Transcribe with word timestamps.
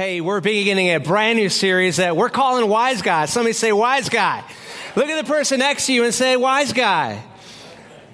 Hey, 0.00 0.22
we're 0.22 0.40
beginning 0.40 0.86
a 0.94 0.96
brand 0.96 1.36
new 1.38 1.50
series 1.50 1.98
that 1.98 2.16
we're 2.16 2.30
calling 2.30 2.66
Wise 2.70 3.02
Guy. 3.02 3.26
Somebody 3.26 3.52
say 3.52 3.70
Wise 3.70 4.08
Guy. 4.08 4.42
Look 4.96 5.10
at 5.10 5.22
the 5.22 5.30
person 5.30 5.58
next 5.58 5.84
to 5.88 5.92
you 5.92 6.04
and 6.04 6.14
say 6.14 6.36
Wise 6.36 6.72
Guy. 6.72 7.22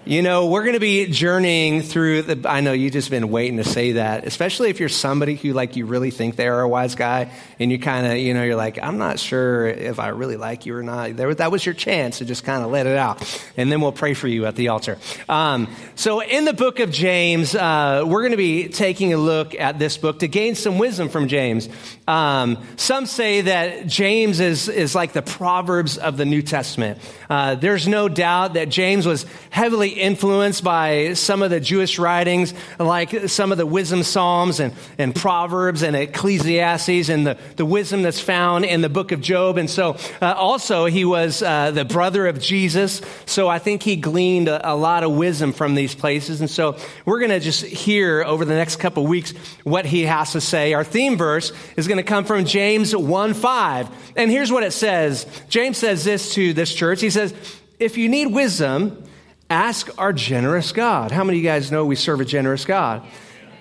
You 0.09 0.23
know, 0.23 0.47
we're 0.47 0.63
going 0.63 0.75
to 0.75 0.79
be 0.79 1.07
journeying 1.07 1.83
through 1.83 2.23
the, 2.23 2.49
I 2.49 2.61
know 2.61 2.73
you've 2.73 2.93
just 2.93 3.11
been 3.11 3.29
waiting 3.29 3.57
to 3.57 3.65
say 3.65 3.93
that, 3.93 4.25
especially 4.25 4.71
if 4.71 4.79
you're 4.79 4.89
somebody 4.89 5.35
who 5.35 5.53
like 5.53 5.75
you 5.75 5.85
really 5.85 6.13
think 6.13 6.37
they 6.37 6.47
are 6.47 6.61
a 6.61 6.69
wise 6.69 6.95
guy 6.95 7.33
and 7.59 7.73
you 7.73 7.81
kind 7.81 8.07
of, 8.07 8.17
you 8.17 8.33
know, 8.33 8.45
you're 8.45 8.55
like, 8.55 8.79
I'm 8.81 8.99
not 8.99 9.19
sure 9.19 9.67
if 9.67 9.99
I 9.99 10.11
really 10.11 10.37
like 10.37 10.65
you 10.65 10.77
or 10.77 10.85
not. 10.85 11.17
There, 11.17 11.35
that 11.35 11.51
was 11.51 11.67
your 11.67 11.75
chance 11.75 12.19
to 12.19 12.25
just 12.25 12.45
kind 12.45 12.63
of 12.63 12.71
let 12.71 12.87
it 12.87 12.97
out. 12.97 13.21
And 13.57 13.73
then 13.73 13.81
we'll 13.81 13.91
pray 13.91 14.15
for 14.15 14.29
you 14.29 14.47
at 14.47 14.55
the 14.55 14.69
altar. 14.69 14.97
Um, 15.29 15.67
so 15.97 16.23
in 16.23 16.45
the 16.45 16.55
book 16.55 16.79
of 16.79 16.93
James, 16.93 17.57
uh, 17.57 18.05
we're 18.07 18.23
going 18.23 18.31
to 18.31 18.37
be 18.37 18.69
taking 18.69 19.13
a 19.13 19.17
look 19.17 19.57
at 19.57 19.81
this 19.81 19.97
book 19.97 20.21
to 20.21 20.29
gain 20.29 20.55
some 20.55 20.79
wisdom 20.79 21.09
from 21.09 21.27
James. 21.27 21.69
Um, 22.09 22.65
some 22.77 23.07
say 23.07 23.41
that 23.43 23.89
James 23.89 24.39
is, 24.39 24.69
is 24.69 24.95
like 24.95 25.13
the 25.13 25.23
Proverbs 25.23 25.99
of 25.99 26.17
the 26.17 26.25
New 26.25 26.41
Testament. 26.43 26.99
Uh, 27.29 27.57
there's 27.57 27.89
no 27.89 28.09
doubt 28.09 28.55
that 28.55 28.69
James 28.69 29.07
was 29.07 29.27
heavily 29.51 29.89
influenced 29.89 30.63
by 30.63 31.15
some 31.15 31.43
of 31.43 31.51
the 31.51 31.59
Jewish 31.59 31.99
writings, 31.99 32.55
like 32.79 33.29
some 33.29 33.51
of 33.51 33.59
the 33.59 33.67
wisdom 33.67 34.05
psalms 34.05 34.61
and, 34.61 34.73
and 34.99 35.15
Proverbs 35.15 35.83
and 35.83 35.97
Ecclesiastes 35.97 37.09
and 37.09 37.27
the, 37.27 37.39
the 37.57 37.65
wisdom 37.65 38.03
that's 38.03 38.21
found 38.21 38.65
in 38.65 38.83
the 38.83 38.89
book 38.89 39.11
of 39.11 39.21
Job. 39.21 39.59
And 39.59 39.69
so 39.69 39.97
uh, 40.23 40.33
also 40.37 40.87
he 40.87 41.05
was 41.05 41.43
uh, 41.43 41.73
the 41.73 41.85
brother 41.85 42.29
of 42.29 42.41
Jesus. 42.41 43.03
So 43.25 43.49
I 43.49 43.59
think 43.59 43.83
he 43.83 43.97
gleaned 43.97 44.47
a, 44.47 44.73
a 44.73 44.77
lot 44.77 45.03
of 45.03 45.13
wisdom 45.13 45.53
from 45.53 45.75
these 45.75 45.95
places. 45.95 46.41
And 46.41 46.49
so 46.49 46.77
we're 47.05 47.19
going 47.19 47.31
to 47.31 47.41
just 47.41 47.65
hear 47.65 48.23
over 48.23 48.45
the 48.45 48.55
next 48.55 48.77
couple 48.77 49.05
weeks 49.07 49.33
what 49.65 49.85
he 49.85 50.03
has 50.03 50.33
to 50.33 50.41
say. 50.41 50.73
Our 50.73 50.85
theme 50.85 51.17
verse 51.17 51.53
is 51.77 51.89
going 51.89 51.96
to 51.97 52.03
come 52.03 52.25
from 52.25 52.45
James 52.45 52.95
1 52.95 53.35
5. 53.35 53.89
And 54.17 54.31
here's 54.31 54.53
what 54.53 54.63
it 54.63 54.73
says 54.73 55.27
James 55.49 55.79
says 55.79 56.05
this 56.05 56.35
to 56.35 56.53
this 56.53 56.75
church. 56.75 57.01
He 57.01 57.11
says, 57.11 57.35
If 57.79 57.97
you 57.97 58.09
need 58.09 58.27
wisdom, 58.27 59.07
Ask 59.49 59.91
our 59.99 60.13
generous 60.13 60.73
God. 60.73 61.13
How 61.13 61.23
many 61.23 61.39
of 61.39 61.45
you 61.45 61.49
guys 61.49 61.71
know 61.71 61.85
we 61.85 61.95
serve 61.95 62.21
a 62.21 62.25
generous 62.25 62.65
God? 62.65 63.03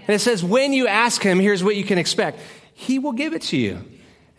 And 0.07 0.15
it 0.15 0.19
says, 0.19 0.43
when 0.43 0.73
you 0.73 0.87
ask 0.87 1.21
Him, 1.21 1.39
here's 1.39 1.63
what 1.63 1.75
you 1.75 1.83
can 1.83 1.97
expect 1.97 2.39
He 2.73 2.97
will 2.97 3.11
give 3.11 3.33
it 3.33 3.43
to 3.43 3.57
you. 3.57 3.83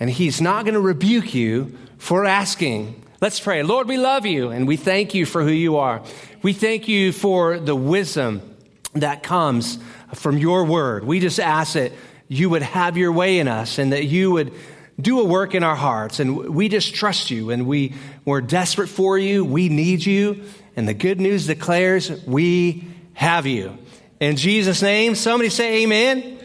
And 0.00 0.10
He's 0.10 0.41
not 0.41 0.64
going 0.64 0.75
to 0.75 0.81
rebuke 0.81 1.34
you 1.34 1.78
for 1.98 2.25
asking. 2.25 3.03
Let's 3.20 3.38
pray. 3.38 3.62
Lord, 3.62 3.86
we 3.86 3.97
love 3.97 4.27
you 4.27 4.50
and 4.50 4.66
we 4.66 4.77
thank 4.77 5.14
you 5.14 5.25
for 5.25 5.42
who 5.42 5.50
you 5.50 5.77
are. 5.77 6.03
We 6.42 6.53
thank 6.53 6.88
you 6.88 7.12
for 7.12 7.58
the 7.58 7.77
wisdom 7.77 8.56
that 8.94 9.22
comes 9.22 9.78
from 10.14 10.38
your 10.38 10.64
word. 10.64 11.05
We 11.05 11.20
just 11.20 11.38
ask 11.38 11.75
that 11.75 11.92
you 12.28 12.50
would 12.50 12.62
have 12.62 12.96
your 12.96 13.12
way 13.12 13.38
in 13.38 13.48
us 13.48 13.78
and 13.78 13.92
that 13.92 14.05
you 14.05 14.30
would 14.32 14.52
do 15.00 15.20
a 15.20 15.24
work 15.24 15.55
in 15.55 15.62
our 15.62 15.77
hearts. 15.77 16.20
And 16.20 16.36
we 16.55 16.69
just 16.69 16.94
trust 16.94 17.30
you 17.30 17.50
and 17.50 17.66
we, 17.66 17.94
we're 18.24 18.41
desperate 18.41 18.88
for 18.88 19.19
you. 19.19 19.44
We 19.44 19.69
need 19.69 20.05
you. 20.05 20.44
And 20.74 20.88
the 20.88 20.94
good 20.94 21.20
news 21.20 21.47
declares 21.47 22.10
we 22.24 22.84
have 23.14 23.47
you. 23.47 23.78
In 24.20 24.36
Jesus' 24.36 24.82
name, 24.82 25.14
somebody 25.14 25.50
say 25.50 25.82
amen. 25.82 26.19
amen. 26.19 26.38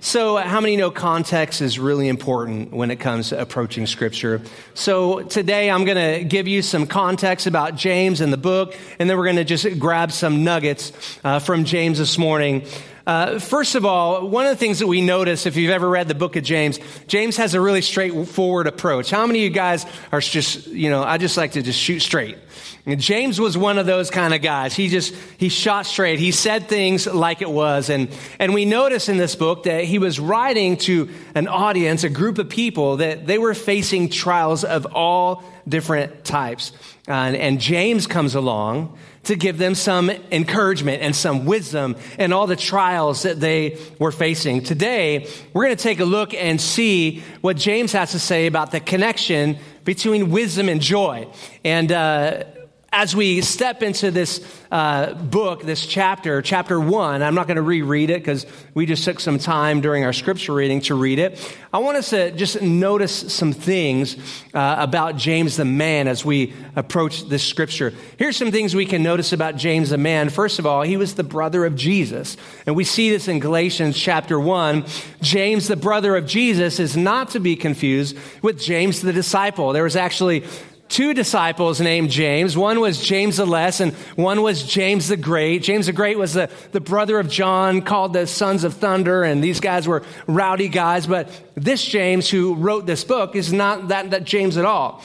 So, 0.00 0.36
how 0.36 0.60
many 0.60 0.76
know 0.76 0.92
context 0.92 1.60
is 1.60 1.80
really 1.80 2.06
important 2.06 2.72
when 2.72 2.92
it 2.92 3.00
comes 3.00 3.30
to 3.30 3.40
approaching 3.40 3.86
Scripture? 3.86 4.40
So, 4.74 5.22
today 5.22 5.68
I'm 5.68 5.84
going 5.84 5.96
to 5.96 6.24
give 6.24 6.46
you 6.46 6.62
some 6.62 6.86
context 6.86 7.48
about 7.48 7.74
James 7.74 8.20
and 8.20 8.32
the 8.32 8.36
book, 8.36 8.76
and 9.00 9.10
then 9.10 9.16
we're 9.16 9.24
going 9.24 9.36
to 9.36 9.44
just 9.44 9.80
grab 9.80 10.12
some 10.12 10.44
nuggets 10.44 10.92
uh, 11.24 11.40
from 11.40 11.64
James 11.64 11.98
this 11.98 12.18
morning. 12.18 12.66
Uh, 13.06 13.38
first 13.38 13.76
of 13.76 13.84
all, 13.84 14.28
one 14.28 14.46
of 14.46 14.50
the 14.50 14.56
things 14.56 14.80
that 14.80 14.88
we 14.88 15.00
notice 15.00 15.46
if 15.46 15.56
you've 15.56 15.70
ever 15.70 15.88
read 15.88 16.08
the 16.08 16.14
book 16.14 16.34
of 16.34 16.42
James, 16.42 16.80
James 17.06 17.36
has 17.36 17.54
a 17.54 17.60
really 17.60 17.82
straightforward 17.82 18.66
approach. 18.66 19.10
How 19.10 19.24
many 19.26 19.40
of 19.40 19.44
you 19.44 19.50
guys 19.50 19.86
are 20.10 20.20
just, 20.20 20.66
you 20.66 20.90
know, 20.90 21.04
I 21.04 21.16
just 21.16 21.36
like 21.36 21.52
to 21.52 21.62
just 21.62 21.78
shoot 21.78 22.00
straight. 22.00 22.36
And 22.84 23.00
James 23.00 23.40
was 23.40 23.56
one 23.56 23.78
of 23.78 23.86
those 23.86 24.10
kind 24.10 24.34
of 24.34 24.42
guys. 24.42 24.74
He 24.74 24.88
just, 24.88 25.14
he 25.38 25.48
shot 25.48 25.86
straight. 25.86 26.18
He 26.18 26.32
said 26.32 26.68
things 26.68 27.06
like 27.06 27.42
it 27.42 27.50
was. 27.50 27.90
And, 27.90 28.08
and 28.40 28.52
we 28.52 28.64
notice 28.64 29.08
in 29.08 29.18
this 29.18 29.36
book 29.36 29.64
that 29.64 29.84
he 29.84 29.98
was 29.98 30.18
writing 30.18 30.76
to 30.78 31.08
an 31.36 31.46
audience, 31.46 32.02
a 32.02 32.08
group 32.08 32.38
of 32.38 32.48
people 32.48 32.96
that 32.96 33.26
they 33.26 33.38
were 33.38 33.54
facing 33.54 34.08
trials 34.08 34.64
of 34.64 34.86
all 34.94 35.44
different 35.68 36.24
types. 36.24 36.72
Uh, 37.08 37.12
and, 37.12 37.36
and 37.36 37.60
James 37.60 38.06
comes 38.06 38.34
along 38.34 38.96
to 39.24 39.36
give 39.36 39.58
them 39.58 39.74
some 39.74 40.10
encouragement 40.30 41.02
and 41.02 41.14
some 41.14 41.46
wisdom 41.46 41.96
and 42.18 42.32
all 42.32 42.46
the 42.46 42.56
trials 42.56 43.22
that 43.22 43.40
they 43.40 43.78
were 43.98 44.12
facing. 44.12 44.62
Today, 44.62 45.28
we're 45.52 45.64
going 45.64 45.76
to 45.76 45.82
take 45.82 46.00
a 46.00 46.04
look 46.04 46.32
and 46.34 46.60
see 46.60 47.22
what 47.40 47.56
James 47.56 47.92
has 47.92 48.12
to 48.12 48.18
say 48.18 48.46
about 48.46 48.70
the 48.70 48.80
connection 48.80 49.58
between 49.84 50.30
wisdom 50.30 50.68
and 50.68 50.80
joy. 50.80 51.28
And, 51.64 51.90
uh, 51.90 52.44
as 52.92 53.14
we 53.16 53.40
step 53.40 53.82
into 53.82 54.10
this 54.10 54.40
uh, 54.70 55.12
book, 55.14 55.62
this 55.62 55.86
chapter, 55.86 56.40
chapter 56.40 56.78
one, 56.80 57.22
I'm 57.22 57.34
not 57.34 57.46
going 57.46 57.56
to 57.56 57.62
reread 57.62 58.10
it 58.10 58.20
because 58.20 58.46
we 58.74 58.86
just 58.86 59.04
took 59.04 59.20
some 59.20 59.38
time 59.38 59.80
during 59.80 60.04
our 60.04 60.12
scripture 60.12 60.54
reading 60.54 60.80
to 60.82 60.94
read 60.94 61.18
it. 61.18 61.56
I 61.72 61.78
want 61.78 61.96
us 61.96 62.10
to 62.10 62.30
just 62.30 62.62
notice 62.62 63.32
some 63.34 63.52
things 63.52 64.16
uh, 64.54 64.76
about 64.78 65.16
James 65.16 65.56
the 65.56 65.64
man 65.64 66.08
as 66.08 66.24
we 66.24 66.54
approach 66.74 67.28
this 67.28 67.42
scripture. 67.42 67.92
Here's 68.18 68.36
some 68.36 68.50
things 68.50 68.74
we 68.74 68.86
can 68.86 69.02
notice 69.02 69.32
about 69.32 69.56
James 69.56 69.90
the 69.90 69.98
man. 69.98 70.30
First 70.30 70.58
of 70.58 70.64
all, 70.64 70.82
he 70.82 70.96
was 70.96 71.16
the 71.16 71.24
brother 71.24 71.66
of 71.66 71.76
Jesus. 71.76 72.36
And 72.66 72.76
we 72.76 72.84
see 72.84 73.10
this 73.10 73.28
in 73.28 73.40
Galatians 73.40 73.98
chapter 73.98 74.38
one. 74.40 74.86
James, 75.20 75.68
the 75.68 75.76
brother 75.76 76.16
of 76.16 76.26
Jesus, 76.26 76.80
is 76.80 76.96
not 76.96 77.30
to 77.30 77.40
be 77.40 77.56
confused 77.56 78.16
with 78.42 78.60
James 78.60 79.02
the 79.02 79.12
disciple. 79.12 79.72
There 79.72 79.84
was 79.84 79.96
actually 79.96 80.44
two 80.88 81.14
disciples 81.14 81.80
named 81.80 82.10
James. 82.10 82.56
One 82.56 82.80
was 82.80 83.00
James 83.00 83.36
the 83.36 83.46
Less, 83.46 83.80
and 83.80 83.92
one 84.16 84.42
was 84.42 84.62
James 84.62 85.08
the 85.08 85.16
Great. 85.16 85.62
James 85.62 85.86
the 85.86 85.92
Great 85.92 86.18
was 86.18 86.34
the, 86.34 86.50
the 86.72 86.80
brother 86.80 87.18
of 87.18 87.28
John, 87.28 87.82
called 87.82 88.12
the 88.12 88.26
Sons 88.26 88.64
of 88.64 88.74
Thunder, 88.74 89.22
and 89.22 89.42
these 89.42 89.60
guys 89.60 89.88
were 89.88 90.02
rowdy 90.26 90.68
guys. 90.68 91.06
But 91.06 91.28
this 91.54 91.84
James, 91.84 92.28
who 92.28 92.54
wrote 92.54 92.86
this 92.86 93.04
book, 93.04 93.36
is 93.36 93.52
not 93.52 93.88
that, 93.88 94.10
that 94.10 94.24
James 94.24 94.56
at 94.56 94.64
all. 94.64 95.02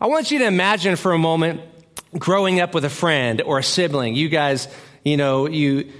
I 0.00 0.06
want 0.06 0.30
you 0.30 0.38
to 0.38 0.46
imagine 0.46 0.96
for 0.96 1.12
a 1.12 1.18
moment 1.18 1.60
growing 2.18 2.60
up 2.60 2.74
with 2.74 2.84
a 2.84 2.90
friend 2.90 3.42
or 3.42 3.58
a 3.58 3.62
sibling. 3.62 4.14
You 4.14 4.28
guys, 4.28 4.68
you 5.04 5.16
know, 5.16 5.46
you 5.46 5.92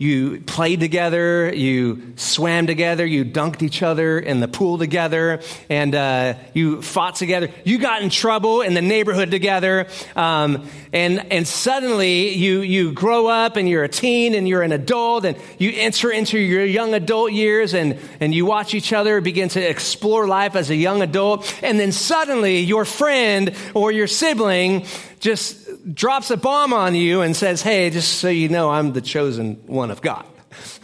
you 0.00 0.40
played 0.46 0.78
together, 0.78 1.52
you 1.52 2.12
swam 2.14 2.68
together, 2.68 3.04
you 3.04 3.24
dunked 3.24 3.62
each 3.62 3.82
other 3.82 4.20
in 4.20 4.38
the 4.38 4.46
pool 4.46 4.78
together, 4.78 5.40
and 5.68 5.92
uh, 5.92 6.34
you 6.54 6.80
fought 6.82 7.16
together. 7.16 7.50
You 7.64 7.78
got 7.78 8.02
in 8.02 8.08
trouble 8.08 8.62
in 8.62 8.74
the 8.74 8.80
neighborhood 8.80 9.32
together, 9.32 9.88
um, 10.14 10.68
and 10.92 11.32
and 11.32 11.48
suddenly 11.48 12.32
you 12.34 12.60
you 12.60 12.92
grow 12.92 13.26
up 13.26 13.56
and 13.56 13.68
you're 13.68 13.82
a 13.82 13.88
teen 13.88 14.34
and 14.34 14.48
you're 14.48 14.62
an 14.62 14.70
adult 14.70 15.24
and 15.24 15.36
you 15.58 15.72
enter 15.74 16.12
into 16.12 16.38
your 16.38 16.64
young 16.64 16.94
adult 16.94 17.32
years 17.32 17.74
and 17.74 17.98
and 18.20 18.32
you 18.32 18.46
watch 18.46 18.74
each 18.74 18.92
other 18.92 19.20
begin 19.20 19.48
to 19.48 19.60
explore 19.60 20.28
life 20.28 20.54
as 20.54 20.70
a 20.70 20.76
young 20.76 21.02
adult, 21.02 21.52
and 21.60 21.80
then 21.80 21.90
suddenly 21.90 22.60
your 22.60 22.84
friend 22.84 23.52
or 23.74 23.90
your 23.90 24.06
sibling 24.06 24.86
just 25.18 25.67
drops 25.92 26.30
a 26.30 26.36
bomb 26.36 26.72
on 26.72 26.94
you 26.94 27.20
and 27.22 27.36
says, 27.36 27.62
Hey, 27.62 27.90
just 27.90 28.18
so 28.18 28.28
you 28.28 28.48
know, 28.48 28.70
I'm 28.70 28.92
the 28.92 29.00
chosen 29.00 29.54
one 29.66 29.90
of 29.90 30.00
God. 30.00 30.26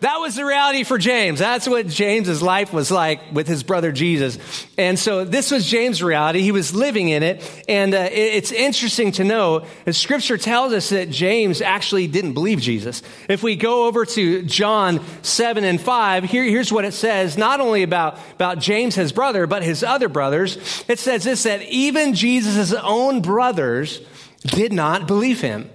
That 0.00 0.18
was 0.18 0.34
the 0.34 0.44
reality 0.44 0.84
for 0.84 0.98
James. 0.98 1.38
That's 1.38 1.66
what 1.66 1.86
James's 1.86 2.42
life 2.42 2.70
was 2.70 2.90
like 2.90 3.32
with 3.32 3.48
his 3.48 3.62
brother 3.62 3.92
Jesus. 3.92 4.66
And 4.76 4.98
so 4.98 5.24
this 5.24 5.50
was 5.50 5.66
James' 5.66 6.02
reality. 6.02 6.42
He 6.42 6.52
was 6.52 6.74
living 6.74 7.08
in 7.08 7.22
it. 7.22 7.64
And 7.66 7.94
uh, 7.94 8.10
it's 8.12 8.52
interesting 8.52 9.12
to 9.12 9.24
know 9.24 9.64
that 9.86 9.94
scripture 9.94 10.36
tells 10.36 10.74
us 10.74 10.90
that 10.90 11.08
James 11.08 11.62
actually 11.62 12.08
didn't 12.08 12.34
believe 12.34 12.60
Jesus. 12.60 13.02
If 13.26 13.42
we 13.42 13.56
go 13.56 13.86
over 13.86 14.04
to 14.04 14.42
John 14.42 15.00
7 15.22 15.64
and 15.64 15.80
5, 15.80 16.24
here, 16.24 16.44
here's 16.44 16.70
what 16.70 16.84
it 16.84 16.92
says, 16.92 17.38
not 17.38 17.60
only 17.60 17.82
about, 17.82 18.18
about 18.34 18.58
James, 18.58 18.94
his 18.94 19.12
brother, 19.12 19.46
but 19.46 19.62
his 19.62 19.82
other 19.82 20.10
brothers. 20.10 20.84
It 20.88 20.98
says 20.98 21.24
this, 21.24 21.44
that 21.44 21.62
even 21.62 22.12
Jesus' 22.12 22.74
own 22.74 23.22
brothers 23.22 24.02
did 24.46 24.72
not 24.72 25.06
believe 25.06 25.40
him. 25.40 25.70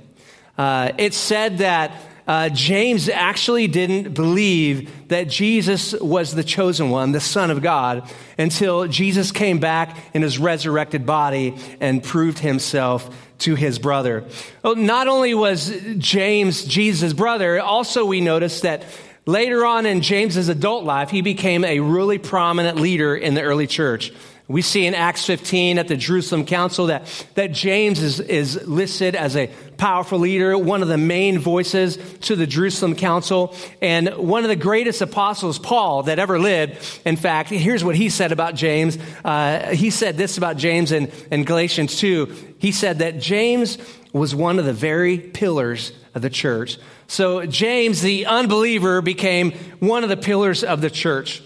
Uh, 0.58 0.92
it 0.98 1.14
said 1.14 1.60
that 1.60 1.92
uh, 2.28 2.50
James 2.50 3.10
actually 3.10 3.68
didn't 3.68 4.14
believe 4.14 5.08
that 5.10 5.28
Jesus 5.28 5.94
was 5.94 6.34
the 6.34 6.44
chosen 6.44 6.90
one, 6.90 7.12
the 7.12 7.20
Son 7.20 7.52
of 7.52 7.62
God, 7.62 8.10
until 8.38 8.88
Jesus 8.88 9.32
came 9.32 9.60
back 9.60 9.98
in 10.14 10.22
his 10.22 10.38
resurrected 10.38 11.06
body 11.06 11.56
and 11.80 12.04
proved 12.04 12.40
himself 12.40 13.10
to 13.40 13.56
his 13.56 13.80
brother. 13.80 14.24
Well, 14.64 14.76
not 14.76 15.08
only 15.08 15.34
was 15.34 15.76
James 15.98 16.64
Jesus' 16.64 17.12
brother, 17.12 17.60
also 17.60 18.06
we 18.06 18.22
notice 18.22 18.62
that 18.62 18.86
later 19.26 19.66
on 19.66 19.86
in 19.86 20.02
James's 20.02 20.48
adult 20.48 20.84
life, 20.84 21.10
he 21.10 21.22
became 21.22 21.66
a 21.66 21.80
really 21.80 22.20
prominent 22.20 22.80
leader 22.80 23.16
in 23.16 23.34
the 23.34 23.42
early 23.42 23.68
church. 23.68 24.14
We 24.52 24.62
see 24.62 24.86
in 24.86 24.94
Acts 24.94 25.26
15 25.26 25.78
at 25.80 25.88
the 25.88 25.96
Jerusalem 25.96 26.46
Council 26.46 26.88
that, 26.88 27.06
that 27.36 27.54
James 27.54 28.02
is, 28.02 28.20
is 28.20 28.68
listed 28.68 29.16
as 29.16 29.36
a 29.36 29.48
powerful 29.78 30.20
leader, 30.20 30.58
one 30.58 30.82
of 30.82 30.90
the 30.90 30.98
main 30.98 31.40
voices 31.40 31.98
to 32.22 32.36
the 32.36 32.46
Jerusalem 32.46 32.96
Council, 32.96 33.56
and 33.82 34.10
one 34.10 34.44
of 34.44 34.50
the 34.50 34.56
greatest 34.56 35.02
apostles, 35.02 35.58
Paul, 35.58 36.04
that 36.04 36.20
ever 36.20 36.38
lived. 36.38 37.02
In 37.06 37.16
fact, 37.16 37.50
here's 37.50 37.84
what 37.84 37.96
he 37.96 38.10
said 38.10 38.32
about 38.32 38.56
James. 38.56 38.98
Uh, 39.24 39.70
he 39.70 39.90
said 39.90 40.18
this 40.18 40.38
about 40.38 40.58
James 40.58 40.92
in, 40.92 41.12
in 41.32 41.46
Galatians 41.46 41.98
2. 42.00 42.56
He 42.60 42.72
said 42.72 43.00
that 43.00 43.20
James 43.20 43.78
was 44.14 44.36
one 44.36 44.60
of 44.60 44.66
the 44.66 44.74
very 44.74 45.18
pillars 45.18 45.94
of 46.14 46.22
the 46.22 46.30
church. 46.30 46.78
So 47.08 47.46
James, 47.46 48.02
the 48.02 48.26
unbeliever, 48.26 49.02
became 49.02 49.52
one 49.80 50.04
of 50.04 50.10
the 50.10 50.18
pillars 50.18 50.64
of 50.64 50.82
the 50.82 50.90
church. 50.90 51.42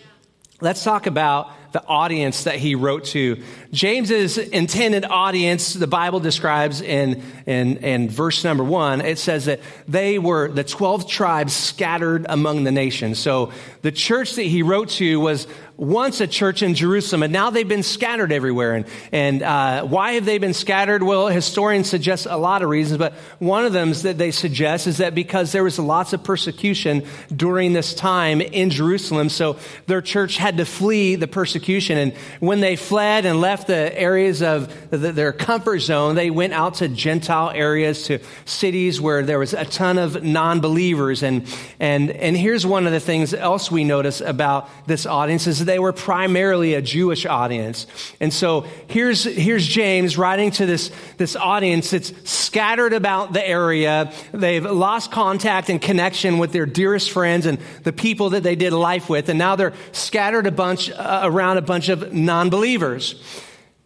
Let's 0.62 0.84
talk 0.84 1.06
about 1.06 1.52
the 1.76 1.86
audience 1.88 2.46
that 2.46 2.56
he 2.56 2.74
wrote 2.74 3.04
to. 3.04 3.44
James's 3.74 4.38
intended 4.38 5.04
audience, 5.04 5.74
the 5.74 5.88
Bible 5.88 6.22
describes 6.22 6.80
in, 6.80 7.22
in, 7.46 7.76
in 7.84 8.10
verse 8.10 8.46
number 8.46 8.64
one, 8.64 9.02
it 9.02 9.20
says 9.20 9.44
that 9.46 9.60
they 9.86 10.18
were 10.18 10.48
the 10.48 10.64
12 10.64 11.10
tribes 11.10 11.54
scattered 11.54 12.26
among 12.30 12.64
the 12.64 12.72
nations. 12.72 13.20
So 13.20 13.52
the 13.82 13.92
church 13.92 14.36
that 14.36 14.44
he 14.44 14.64
wrote 14.64 14.88
to 14.92 15.20
was 15.20 15.48
once 15.78 16.22
a 16.22 16.28
church 16.28 16.62
in 16.62 16.74
Jerusalem, 16.74 17.24
and 17.24 17.34
now 17.34 17.50
they've 17.50 17.68
been 17.68 17.84
scattered 17.84 18.32
everywhere. 18.32 18.76
And, 18.76 18.86
and 19.12 19.44
uh, 19.44 19.84
why 19.84 20.14
have 20.14 20.26
they 20.26 20.38
been 20.38 20.54
scattered? 20.54 21.04
Well, 21.04 21.28
historians 21.28 21.90
suggest 21.90 22.28
a 22.30 22.38
lot 22.38 22.62
of 22.62 22.70
reasons, 22.70 22.98
but 22.98 23.14
one 23.40 23.66
of 23.66 23.74
them 23.74 23.92
that 23.92 24.18
they 24.18 24.32
suggest 24.32 24.88
is 24.88 24.98
that 24.98 25.14
because 25.14 25.52
there 25.52 25.64
was 25.64 25.78
lots 25.78 26.14
of 26.14 26.24
persecution 26.24 27.06
during 27.36 27.74
this 27.74 27.94
time 27.94 28.40
in 28.40 28.70
Jerusalem, 28.70 29.28
so 29.28 29.58
their 29.88 30.02
church 30.02 30.38
had 30.38 30.58
to 30.58 30.66
flee 30.66 31.16
the 31.16 31.28
persecution. 31.28 31.65
And 31.98 32.14
when 32.40 32.60
they 32.60 32.76
fled 32.76 33.26
and 33.26 33.42
left 33.42 33.68
the 33.68 34.00
areas 34.00 34.42
of 34.42 34.90
the, 34.92 35.12
their 35.12 35.34
comfort 35.34 35.80
zone, 35.80 36.16
they 36.16 36.30
went 36.30 36.54
out 36.54 36.76
to 36.76 36.88
Gentile 36.88 37.50
areas, 37.50 38.04
to 38.04 38.20
cities 38.46 39.02
where 39.02 39.24
there 39.24 39.40
was 39.40 39.54
a 39.54 39.66
ton 39.66 39.98
of 39.98 40.24
non-believers. 40.24 41.24
And, 41.24 41.48
and, 41.80 42.12
and 42.12 42.38
here's 42.38 42.66
one 42.66 42.86
of 42.86 42.94
the 42.94 43.00
things 43.00 43.34
else 43.34 43.72
we 43.72 43.84
notice 43.84 44.22
about 44.22 44.70
this 44.86 45.06
audience 45.06 45.48
is 45.48 45.66
they 45.66 45.80
were 45.80 45.94
primarily 45.94 46.76
a 46.76 46.82
Jewish 46.82 47.26
audience. 47.26 47.88
And 48.20 48.32
so 48.32 48.68
here's, 48.88 49.24
here's 49.24 49.66
James 49.66 50.18
writing 50.18 50.52
to 50.52 50.66
this, 50.66 50.92
this 51.18 51.36
audience 51.36 51.90
that's 51.90 52.14
scattered 52.30 52.94
about 52.94 53.34
the 53.34 53.46
area. 53.46 54.14
They've 54.32 54.64
lost 54.64 55.12
contact 55.12 55.70
and 55.70 55.82
connection 55.82 56.38
with 56.38 56.52
their 56.52 56.66
dearest 56.66 57.12
friends 57.12 57.46
and 57.46 57.58
the 57.84 57.94
people 57.94 58.32
that 58.32 58.44
they 58.44 58.56
did 58.56 58.74
life 58.74 59.10
with. 59.10 59.30
And 59.30 59.40
now 59.40 59.56
they're 59.56 59.74
scattered 59.92 60.48
a 60.48 60.52
bunch 60.52 60.92
uh, 60.92 61.30
around 61.56 61.64
a 61.64 61.68
bunch 61.68 61.90
of 61.90 62.14
non-believers. 62.14 63.16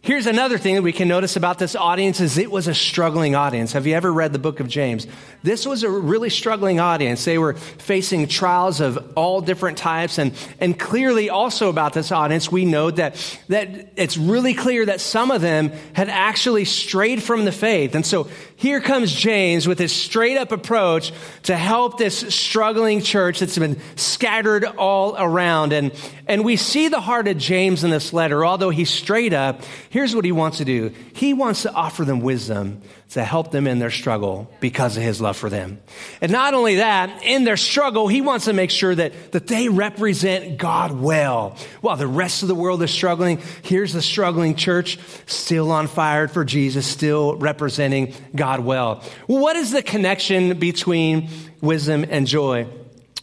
Here's 0.02 0.26
another 0.26 0.56
thing 0.56 0.76
that 0.76 0.82
we 0.82 0.94
can 0.94 1.08
notice 1.08 1.36
about 1.36 1.58
this 1.58 1.76
audience 1.76 2.20
is 2.20 2.38
it 2.38 2.50
was 2.50 2.68
a 2.68 2.74
struggling 2.74 3.34
audience. 3.34 3.74
Have 3.74 3.86
you 3.86 3.94
ever 3.94 4.10
read 4.10 4.32
the 4.32 4.38
book 4.38 4.58
of 4.58 4.66
James? 4.66 5.06
This 5.42 5.66
was 5.66 5.82
a 5.82 5.90
really 5.90 6.30
struggling 6.30 6.80
audience. 6.80 7.26
They 7.26 7.36
were 7.36 7.52
facing 7.52 8.26
trials 8.26 8.80
of 8.80 9.12
all 9.14 9.42
different 9.42 9.76
types 9.76 10.16
and, 10.16 10.32
and 10.58 10.78
clearly 10.78 11.28
also 11.28 11.68
about 11.68 11.92
this 11.92 12.12
audience, 12.12 12.50
we 12.50 12.64
know 12.64 12.90
that, 12.90 13.14
that 13.48 13.92
it's 13.96 14.16
really 14.16 14.54
clear 14.54 14.86
that 14.86 15.02
some 15.02 15.30
of 15.30 15.42
them 15.42 15.70
had 15.92 16.08
actually 16.08 16.64
strayed 16.64 17.22
from 17.22 17.44
the 17.44 17.52
faith. 17.52 17.94
And 17.94 18.04
so 18.04 18.26
here 18.56 18.80
comes 18.80 19.12
James 19.12 19.68
with 19.68 19.78
his 19.78 19.92
straight 19.92 20.38
up 20.38 20.50
approach 20.50 21.12
to 21.42 21.56
help 21.56 21.98
this 21.98 22.18
struggling 22.34 23.02
church 23.02 23.40
that's 23.40 23.58
been 23.58 23.78
scattered 23.96 24.64
all 24.64 25.14
around. 25.18 25.74
And, 25.74 25.92
and 26.26 26.42
we 26.42 26.56
see 26.56 26.88
the 26.88 27.00
heart 27.00 27.28
of 27.28 27.36
James 27.36 27.84
in 27.84 27.90
this 27.90 28.14
letter. 28.14 28.46
Although 28.46 28.70
he's 28.70 28.90
straight 28.90 29.34
up, 29.34 29.62
here's 29.90 30.14
what 30.14 30.24
he 30.24 30.32
wants 30.32 30.58
to 30.58 30.64
do. 30.64 30.92
He 31.12 31.34
wants 31.34 31.62
to 31.62 31.72
offer 31.72 32.04
them 32.04 32.20
wisdom 32.20 32.80
to 33.10 33.22
help 33.22 33.50
them 33.50 33.66
in 33.66 33.80
their 33.80 33.90
struggle 33.90 34.50
because 34.60 34.96
of 34.96 35.02
his 35.02 35.20
love 35.20 35.36
for 35.36 35.50
them. 35.50 35.80
And 36.20 36.32
not 36.32 36.54
only 36.54 36.76
that, 36.76 37.22
in 37.24 37.44
their 37.44 37.58
struggle, 37.58 38.08
he 38.08 38.20
wants 38.20 38.46
to 38.46 38.52
make 38.52 38.70
sure 38.70 38.94
that, 38.94 39.32
that 39.32 39.48
they 39.48 39.68
represent 39.68 40.56
God 40.58 40.92
well. 40.92 41.56
While 41.80 41.96
the 41.96 42.06
rest 42.06 42.42
of 42.42 42.48
the 42.48 42.54
world 42.54 42.82
is 42.82 42.90
struggling, 42.90 43.42
here's 43.62 43.92
the 43.92 44.00
struggling 44.00 44.54
church 44.54 44.98
still 45.26 45.70
on 45.72 45.88
fire 45.88 46.28
for 46.28 46.44
Jesus, 46.44 46.86
still 46.86 47.36
representing 47.36 48.14
God 48.34 48.60
well. 48.60 49.02
What 49.26 49.56
is 49.56 49.72
the 49.72 49.82
connection 49.82 50.58
between 50.58 51.28
wisdom 51.60 52.06
and 52.08 52.26
joy? 52.26 52.68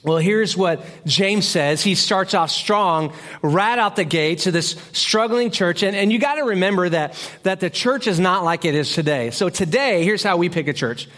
Well, 0.08 0.20
here's 0.20 0.56
what 0.56 0.86
James 1.06 1.46
says. 1.46 1.84
He 1.84 1.94
starts 1.94 2.34
off 2.34 2.50
strong 2.50 3.14
right 3.42 3.78
out 3.78 3.98
the 3.98 4.06
gate 4.06 4.40
to 4.40 4.52
this 4.52 4.78
struggling 4.94 5.52
church. 5.52 5.84
And, 5.84 5.98
and 5.98 6.14
you 6.14 6.18
got 6.18 6.36
to 6.36 6.44
remember 6.44 6.88
that, 6.88 7.14
that 7.44 7.60
the 7.60 7.70
church 7.70 8.08
is 8.08 8.18
not 8.18 8.46
like 8.46 8.64
it 8.64 8.74
is 8.74 8.94
today. 8.94 9.32
So 9.32 9.50
today, 9.50 10.06
here's 10.06 10.24
how 10.24 10.38
we 10.38 10.48
pick 10.48 10.70
a 10.70 10.74
church. 10.74 11.10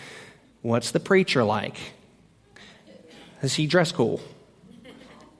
What's 0.64 0.90
the 0.90 1.00
preacher 1.00 1.44
like? 1.44 1.78
Does 3.44 3.54
he 3.54 3.68
dress 3.68 3.92
cool? 3.92 4.22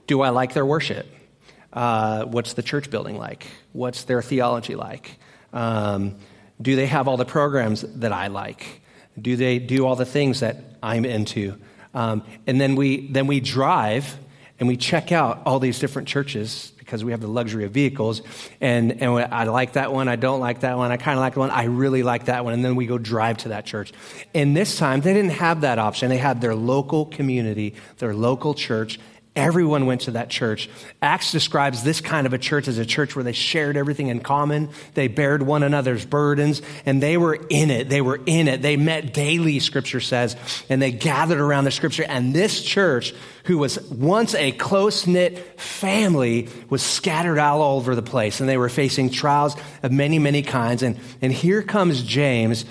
Do 0.06 0.20
I 0.20 0.28
like 0.28 0.54
their 0.54 0.64
worship? 0.64 1.08
Uh, 1.72 2.26
what's 2.26 2.52
the 2.52 2.62
church 2.62 2.88
building 2.88 3.18
like? 3.18 3.48
What's 3.72 4.04
their 4.04 4.22
theology 4.22 4.76
like? 4.76 5.18
Um, 5.52 6.18
do 6.62 6.76
they 6.76 6.86
have 6.86 7.08
all 7.08 7.16
the 7.16 7.24
programs 7.24 7.80
that 7.96 8.12
I 8.12 8.28
like? 8.28 8.80
Do 9.20 9.34
they 9.34 9.58
do 9.58 9.86
all 9.86 9.96
the 9.96 10.06
things 10.06 10.38
that 10.38 10.56
I'm 10.84 11.04
into? 11.04 11.58
Um, 11.94 12.22
and 12.46 12.60
then 12.60 12.76
we, 12.76 13.08
then 13.08 13.26
we 13.26 13.40
drive 13.40 14.16
and 14.58 14.68
we 14.68 14.76
check 14.76 15.10
out 15.10 15.42
all 15.46 15.58
these 15.58 15.78
different 15.78 16.06
churches 16.06 16.72
because 16.78 17.04
we 17.04 17.12
have 17.12 17.20
the 17.20 17.28
luxury 17.28 17.64
of 17.64 17.70
vehicles. 17.70 18.20
And, 18.60 19.00
and 19.00 19.12
I 19.32 19.44
like 19.44 19.74
that 19.74 19.92
one. 19.92 20.08
I 20.08 20.16
don't 20.16 20.40
like 20.40 20.60
that 20.60 20.76
one. 20.76 20.90
I 20.90 20.96
kind 20.96 21.16
of 21.16 21.20
like 21.20 21.34
the 21.34 21.40
one. 21.40 21.50
I 21.50 21.64
really 21.64 22.02
like 22.02 22.24
that 22.24 22.44
one. 22.44 22.52
And 22.52 22.64
then 22.64 22.74
we 22.74 22.86
go 22.86 22.98
drive 22.98 23.38
to 23.38 23.50
that 23.50 23.64
church. 23.64 23.92
And 24.34 24.56
this 24.56 24.76
time, 24.76 25.00
they 25.00 25.14
didn't 25.14 25.30
have 25.30 25.60
that 25.60 25.78
option. 25.78 26.10
They 26.10 26.18
had 26.18 26.40
their 26.40 26.54
local 26.54 27.06
community, 27.06 27.74
their 27.98 28.12
local 28.12 28.54
church, 28.54 28.98
Everyone 29.36 29.86
went 29.86 30.02
to 30.02 30.12
that 30.12 30.28
church. 30.28 30.68
Acts 31.00 31.30
describes 31.30 31.84
this 31.84 32.00
kind 32.00 32.26
of 32.26 32.32
a 32.32 32.38
church 32.38 32.66
as 32.66 32.78
a 32.78 32.84
church 32.84 33.14
where 33.14 33.22
they 33.22 33.32
shared 33.32 33.76
everything 33.76 34.08
in 34.08 34.18
common. 34.20 34.70
They 34.94 35.06
bared 35.06 35.42
one 35.42 35.62
another's 35.62 36.04
burdens 36.04 36.62
and 36.84 37.00
they 37.00 37.16
were 37.16 37.38
in 37.48 37.70
it. 37.70 37.88
They 37.88 38.00
were 38.00 38.20
in 38.26 38.48
it. 38.48 38.60
They 38.60 38.76
met 38.76 39.14
daily, 39.14 39.60
scripture 39.60 40.00
says, 40.00 40.36
and 40.68 40.82
they 40.82 40.90
gathered 40.90 41.38
around 41.38 41.64
the 41.64 41.70
scripture. 41.70 42.04
And 42.08 42.34
this 42.34 42.60
church, 42.60 43.14
who 43.44 43.58
was 43.58 43.80
once 43.88 44.34
a 44.34 44.50
close 44.50 45.06
knit 45.06 45.60
family, 45.60 46.48
was 46.68 46.82
scattered 46.82 47.38
all 47.38 47.62
over 47.62 47.94
the 47.94 48.02
place 48.02 48.40
and 48.40 48.48
they 48.48 48.58
were 48.58 48.68
facing 48.68 49.10
trials 49.10 49.54
of 49.84 49.92
many, 49.92 50.18
many 50.18 50.42
kinds. 50.42 50.82
And, 50.82 50.98
and 51.22 51.32
here 51.32 51.62
comes 51.62 52.02
James 52.02 52.64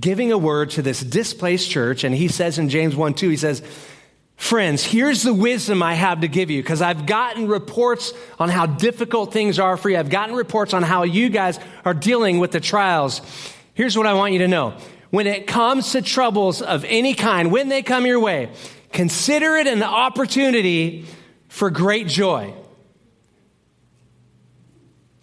giving 0.00 0.32
a 0.32 0.38
word 0.38 0.70
to 0.70 0.80
this 0.80 1.00
displaced 1.00 1.70
church. 1.70 2.02
And 2.02 2.14
he 2.14 2.28
says 2.28 2.58
in 2.58 2.70
James 2.70 2.96
1 2.96 3.12
2, 3.12 3.28
he 3.28 3.36
says, 3.36 3.62
Friends, 4.38 4.84
here's 4.84 5.24
the 5.24 5.34
wisdom 5.34 5.82
I 5.82 5.94
have 5.94 6.20
to 6.20 6.28
give 6.28 6.48
you 6.48 6.62
because 6.62 6.80
I've 6.80 7.06
gotten 7.06 7.48
reports 7.48 8.14
on 8.38 8.48
how 8.48 8.66
difficult 8.66 9.32
things 9.32 9.58
are 9.58 9.76
for 9.76 9.90
you. 9.90 9.98
I've 9.98 10.10
gotten 10.10 10.36
reports 10.36 10.72
on 10.72 10.84
how 10.84 11.02
you 11.02 11.28
guys 11.28 11.58
are 11.84 11.92
dealing 11.92 12.38
with 12.38 12.52
the 12.52 12.60
trials. 12.60 13.20
Here's 13.74 13.98
what 13.98 14.06
I 14.06 14.14
want 14.14 14.32
you 14.32 14.38
to 14.38 14.48
know. 14.48 14.78
When 15.10 15.26
it 15.26 15.48
comes 15.48 15.90
to 15.92 16.02
troubles 16.02 16.62
of 16.62 16.84
any 16.84 17.14
kind, 17.14 17.50
when 17.50 17.68
they 17.68 17.82
come 17.82 18.06
your 18.06 18.20
way, 18.20 18.50
consider 18.92 19.56
it 19.56 19.66
an 19.66 19.82
opportunity 19.82 21.04
for 21.48 21.68
great 21.68 22.06
joy. 22.06 22.54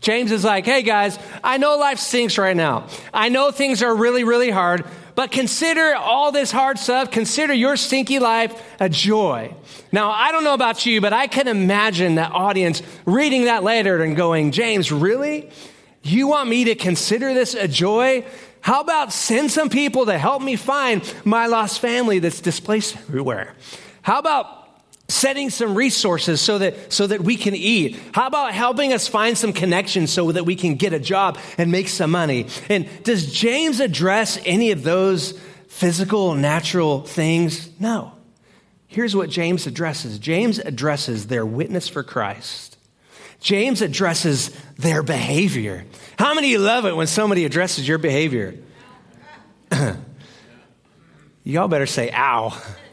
James 0.06 0.32
is 0.32 0.44
like, 0.44 0.66
hey 0.66 0.84
guys, 0.84 1.18
I 1.44 1.58
know 1.58 1.78
life 1.78 1.98
stinks 1.98 2.38
right 2.38 2.56
now. 2.56 2.86
I 3.12 3.30
know 3.30 3.50
things 3.50 3.82
are 3.82 3.96
really, 3.96 4.24
really 4.24 4.52
hard, 4.52 4.86
but 5.16 5.32
consider 5.32 5.96
all 5.96 6.32
this 6.32 6.52
hard 6.52 6.78
stuff. 6.78 7.10
Consider 7.10 7.56
your 7.56 7.76
stinky 7.76 8.20
life 8.20 8.54
a 8.80 8.88
joy. 8.88 9.52
Now, 9.92 10.12
I 10.12 10.32
don't 10.32 10.44
know 10.44 10.54
about 10.54 10.86
you, 10.86 11.02
but 11.02 11.12
I 11.12 11.26
can 11.26 11.48
imagine 11.48 12.16
that 12.16 12.34
audience 12.34 12.84
reading 13.08 13.46
that 13.46 13.64
letter 13.64 14.04
and 14.04 14.16
going, 14.16 14.52
James, 14.52 14.92
really? 14.92 15.50
You 16.04 16.28
want 16.28 16.50
me 16.50 16.66
to 16.66 16.76
consider 16.76 17.34
this 17.34 17.56
a 17.56 17.68
joy? 17.68 18.26
How 18.62 18.82
about 18.82 19.12
send 19.12 19.50
some 19.50 19.70
people 19.70 20.06
to 20.06 20.20
help 20.20 20.44
me 20.44 20.56
find 20.56 21.02
my 21.26 21.48
lost 21.48 21.80
family 21.80 22.20
that's 22.20 22.42
displaced 22.42 22.96
everywhere? 22.96 23.56
How 24.04 24.20
about 24.20 24.65
setting 25.08 25.50
some 25.50 25.76
resources 25.76 26.42
so 26.42 26.58
that 26.58 26.92
so 26.92 27.06
that 27.08 27.22
we 27.22 27.38
can 27.38 27.56
eat. 27.56 28.00
How 28.14 28.28
about 28.28 28.54
helping 28.54 28.94
us 28.94 29.08
find 29.08 29.38
some 29.38 29.54
connections 29.54 30.12
so 30.12 30.32
that 30.32 30.46
we 30.46 30.56
can 30.56 30.76
get 30.76 30.94
a 30.94 31.00
job 31.00 31.38
and 31.58 31.72
make 31.72 31.88
some 31.88 32.12
money? 32.12 32.48
And 32.70 32.88
does 33.04 33.32
james 33.32 33.80
address 33.80 34.40
any 34.46 34.72
of 34.72 34.84
those 34.84 35.40
physical 35.68 36.34
natural 36.34 37.02
things? 37.02 37.70
No. 37.80 38.14
Here's 38.88 39.16
what 39.16 39.30
james 39.30 39.68
addresses. 39.68 40.18
James 40.18 40.58
addresses 40.60 41.28
their 41.28 41.46
witness 41.46 41.88
for 41.88 42.02
christ. 42.04 42.78
James 43.40 43.82
addresses 43.84 44.50
their 44.78 45.04
behavior. 45.04 45.86
How 46.18 46.34
many 46.34 46.48
of 46.48 46.52
you 46.52 46.66
love 46.66 46.86
it 46.86 46.96
when 46.96 47.06
somebody 47.06 47.46
addresses 47.46 47.88
your 47.88 48.00
behavior? 48.00 48.56
Y'all 51.44 51.68
better 51.68 51.86
say 51.86 52.10
ow 52.12 52.60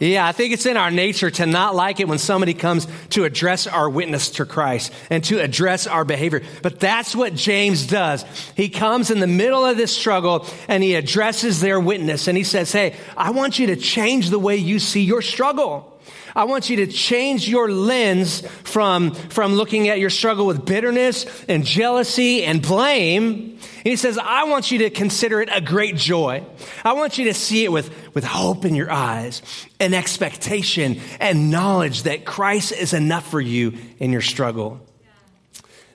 Yeah, 0.00 0.26
I 0.26 0.32
think 0.32 0.54
it's 0.54 0.64
in 0.64 0.78
our 0.78 0.90
nature 0.90 1.30
to 1.30 1.44
not 1.44 1.74
like 1.74 2.00
it 2.00 2.08
when 2.08 2.16
somebody 2.16 2.54
comes 2.54 2.88
to 3.10 3.24
address 3.24 3.66
our 3.66 3.88
witness 3.88 4.30
to 4.30 4.46
Christ 4.46 4.92
and 5.10 5.22
to 5.24 5.40
address 5.40 5.86
our 5.86 6.06
behavior. 6.06 6.40
But 6.62 6.80
that's 6.80 7.14
what 7.14 7.34
James 7.34 7.86
does. 7.86 8.24
He 8.56 8.70
comes 8.70 9.10
in 9.10 9.20
the 9.20 9.26
middle 9.26 9.62
of 9.62 9.76
this 9.76 9.94
struggle 9.94 10.46
and 10.68 10.82
he 10.82 10.94
addresses 10.94 11.60
their 11.60 11.78
witness 11.78 12.28
and 12.28 12.38
he 12.38 12.44
says, 12.44 12.72
Hey, 12.72 12.96
I 13.14 13.32
want 13.32 13.58
you 13.58 13.66
to 13.68 13.76
change 13.76 14.30
the 14.30 14.38
way 14.38 14.56
you 14.56 14.78
see 14.78 15.02
your 15.02 15.20
struggle. 15.20 16.00
I 16.34 16.44
want 16.44 16.70
you 16.70 16.76
to 16.76 16.86
change 16.86 17.46
your 17.46 17.70
lens 17.70 18.40
from, 18.64 19.12
from 19.12 19.54
looking 19.54 19.88
at 19.88 19.98
your 19.98 20.10
struggle 20.10 20.46
with 20.46 20.64
bitterness 20.64 21.26
and 21.46 21.62
jealousy 21.64 22.44
and 22.44 22.62
blame. 22.62 23.58
And 23.80 23.86
he 23.86 23.96
says, 23.96 24.18
I 24.18 24.44
want 24.44 24.70
you 24.70 24.78
to 24.80 24.90
consider 24.90 25.40
it 25.40 25.48
a 25.50 25.62
great 25.62 25.96
joy. 25.96 26.44
I 26.84 26.92
want 26.92 27.16
you 27.16 27.24
to 27.24 27.34
see 27.34 27.64
it 27.64 27.72
with, 27.72 28.14
with 28.14 28.24
hope 28.24 28.66
in 28.66 28.74
your 28.74 28.90
eyes 28.90 29.40
and 29.80 29.94
expectation 29.94 31.00
and 31.18 31.50
knowledge 31.50 32.02
that 32.02 32.26
Christ 32.26 32.72
is 32.72 32.92
enough 32.92 33.30
for 33.30 33.40
you 33.40 33.72
in 33.98 34.12
your 34.12 34.20
struggle. 34.20 34.86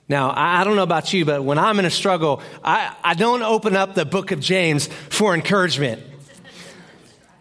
Now, 0.08 0.32
I 0.36 0.64
don't 0.64 0.74
know 0.74 0.82
about 0.82 1.12
you, 1.12 1.24
but 1.24 1.44
when 1.44 1.58
I'm 1.58 1.78
in 1.78 1.84
a 1.84 1.90
struggle, 1.90 2.42
I, 2.64 2.94
I 3.04 3.14
don't 3.14 3.42
open 3.42 3.76
up 3.76 3.94
the 3.94 4.04
book 4.04 4.32
of 4.32 4.40
James 4.40 4.86
for 4.86 5.32
encouragement. 5.32 6.02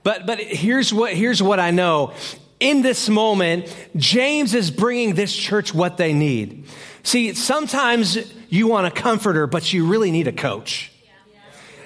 But, 0.04 0.28
but 0.28 0.40
here's, 0.40 0.94
what, 0.94 1.14
here's 1.14 1.42
what 1.42 1.60
I 1.60 1.72
know 1.72 2.14
in 2.60 2.82
this 2.82 3.10
moment, 3.10 3.76
James 3.96 4.54
is 4.54 4.72
bringing 4.72 5.16
this 5.16 5.36
church 5.36 5.74
what 5.74 5.98
they 5.98 6.14
need. 6.14 6.68
See, 7.04 7.34
sometimes 7.34 8.18
you 8.50 8.68
want 8.68 8.88
a 8.88 8.92
comforter, 8.92 9.48
but 9.48 9.72
you 9.74 9.88
really 9.88 10.12
need 10.12 10.28
a 10.28 10.32
coach. 10.32 10.92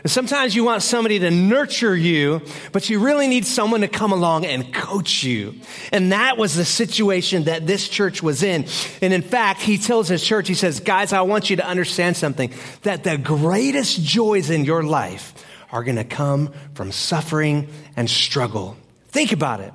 Sometimes 0.05 0.55
you 0.55 0.63
want 0.63 0.81
somebody 0.81 1.19
to 1.19 1.29
nurture 1.29 1.95
you, 1.95 2.41
but 2.71 2.89
you 2.89 2.99
really 2.99 3.27
need 3.27 3.45
someone 3.45 3.81
to 3.81 3.89
come 3.89 4.13
along 4.13 4.45
and 4.45 4.73
coach 4.73 5.23
you. 5.23 5.55
And 5.91 6.13
that 6.13 6.37
was 6.37 6.55
the 6.55 6.63
situation 6.63 7.43
that 7.45 7.67
this 7.67 7.89
church 7.89 8.23
was 8.23 8.41
in. 8.41 8.65
And 9.01 9.11
in 9.11 9.21
fact, 9.21 9.61
he 9.61 9.77
tells 9.77 10.07
his 10.07 10.23
church, 10.23 10.47
he 10.47 10.53
says, 10.53 10.79
guys, 10.79 11.11
I 11.11 11.21
want 11.21 11.49
you 11.49 11.57
to 11.57 11.67
understand 11.67 12.15
something, 12.15 12.53
that 12.83 13.03
the 13.03 13.17
greatest 13.17 14.01
joys 14.01 14.49
in 14.49 14.63
your 14.63 14.83
life 14.83 15.33
are 15.69 15.83
going 15.83 15.97
to 15.97 16.05
come 16.05 16.53
from 16.75 16.93
suffering 16.93 17.67
and 17.97 18.09
struggle. 18.09 18.77
Think 19.09 19.33
about 19.33 19.59
it. 19.59 19.73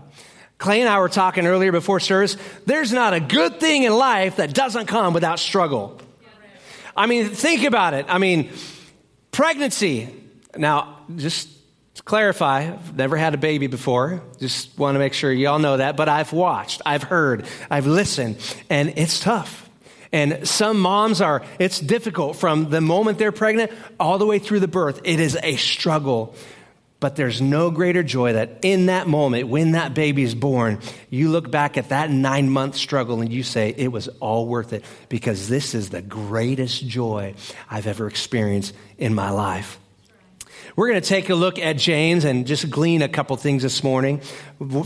Clay 0.58 0.80
and 0.80 0.88
I 0.88 0.98
were 0.98 1.08
talking 1.08 1.46
earlier 1.46 1.72
before 1.72 2.00
service. 2.00 2.36
There's 2.66 2.92
not 2.92 3.12
a 3.12 3.20
good 3.20 3.60
thing 3.60 3.82
in 3.82 3.92
life 3.92 4.36
that 4.36 4.54
doesn't 4.54 4.86
come 4.86 5.12
without 5.12 5.38
struggle. 5.38 6.00
I 6.96 7.06
mean, 7.06 7.30
think 7.30 7.64
about 7.64 7.94
it. 7.94 8.06
I 8.08 8.18
mean, 8.18 8.50
pregnancy. 9.32 10.14
Now, 10.56 11.00
just 11.16 11.48
to 11.94 12.02
clarify, 12.02 12.72
I've 12.72 12.96
never 12.96 13.16
had 13.16 13.34
a 13.34 13.36
baby 13.36 13.66
before. 13.66 14.22
Just 14.38 14.78
want 14.78 14.94
to 14.94 14.98
make 14.98 15.12
sure 15.12 15.32
y'all 15.32 15.58
know 15.58 15.76
that. 15.76 15.96
But 15.96 16.08
I've 16.08 16.32
watched, 16.32 16.82
I've 16.86 17.02
heard, 17.02 17.46
I've 17.70 17.86
listened, 17.86 18.36
and 18.70 18.94
it's 18.96 19.18
tough. 19.20 19.68
And 20.12 20.46
some 20.46 20.78
moms 20.78 21.20
are, 21.20 21.42
it's 21.58 21.80
difficult 21.80 22.36
from 22.36 22.70
the 22.70 22.80
moment 22.80 23.18
they're 23.18 23.32
pregnant 23.32 23.72
all 23.98 24.18
the 24.18 24.26
way 24.26 24.38
through 24.38 24.60
the 24.60 24.68
birth. 24.68 25.00
It 25.02 25.18
is 25.18 25.36
a 25.42 25.56
struggle. 25.56 26.36
But 27.00 27.16
there's 27.16 27.40
no 27.40 27.70
greater 27.70 28.02
joy 28.02 28.32
that 28.34 28.60
in 28.62 28.86
that 28.86 29.06
moment, 29.06 29.48
when 29.48 29.72
that 29.72 29.92
baby 29.92 30.22
is 30.22 30.34
born, 30.34 30.78
you 31.10 31.28
look 31.28 31.50
back 31.50 31.76
at 31.76 31.90
that 31.90 32.10
nine 32.10 32.48
month 32.48 32.76
struggle 32.76 33.20
and 33.20 33.32
you 33.32 33.42
say, 33.42 33.74
it 33.76 33.88
was 33.88 34.08
all 34.20 34.46
worth 34.46 34.72
it 34.72 34.84
because 35.08 35.48
this 35.48 35.74
is 35.74 35.90
the 35.90 36.00
greatest 36.00 36.86
joy 36.86 37.34
I've 37.70 37.86
ever 37.86 38.06
experienced 38.06 38.74
in 38.96 39.14
my 39.14 39.30
life. 39.30 39.78
We're 40.76 40.88
going 40.88 41.00
to 41.00 41.08
take 41.08 41.30
a 41.30 41.36
look 41.36 41.60
at 41.60 41.76
James 41.76 42.24
and 42.24 42.48
just 42.48 42.68
glean 42.68 43.02
a 43.02 43.08
couple 43.08 43.36
things 43.36 43.62
this 43.62 43.84
morning 43.84 44.20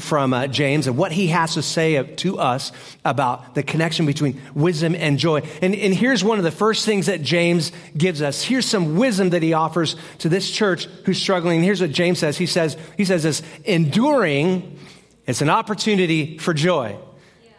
from 0.00 0.34
uh, 0.34 0.46
James 0.46 0.86
and 0.86 0.98
what 0.98 1.12
he 1.12 1.28
has 1.28 1.54
to 1.54 1.62
say 1.62 2.02
to 2.02 2.38
us 2.38 2.72
about 3.06 3.54
the 3.54 3.62
connection 3.62 4.04
between 4.04 4.38
wisdom 4.54 4.94
and 4.94 5.18
joy. 5.18 5.40
And, 5.62 5.74
and 5.74 5.94
here's 5.94 6.22
one 6.22 6.36
of 6.36 6.44
the 6.44 6.50
first 6.50 6.84
things 6.84 7.06
that 7.06 7.22
James 7.22 7.72
gives 7.96 8.20
us. 8.20 8.42
Here's 8.42 8.66
some 8.66 8.96
wisdom 8.96 9.30
that 9.30 9.42
he 9.42 9.54
offers 9.54 9.96
to 10.18 10.28
this 10.28 10.50
church 10.50 10.84
who's 11.06 11.18
struggling. 11.18 11.62
Here's 11.62 11.80
what 11.80 11.92
James 11.92 12.18
says. 12.18 12.36
He 12.36 12.44
says, 12.44 12.76
he 12.98 13.06
says 13.06 13.22
this, 13.22 13.42
enduring 13.64 14.78
is 15.26 15.40
an 15.40 15.48
opportunity 15.48 16.36
for 16.36 16.52
joy. 16.52 16.98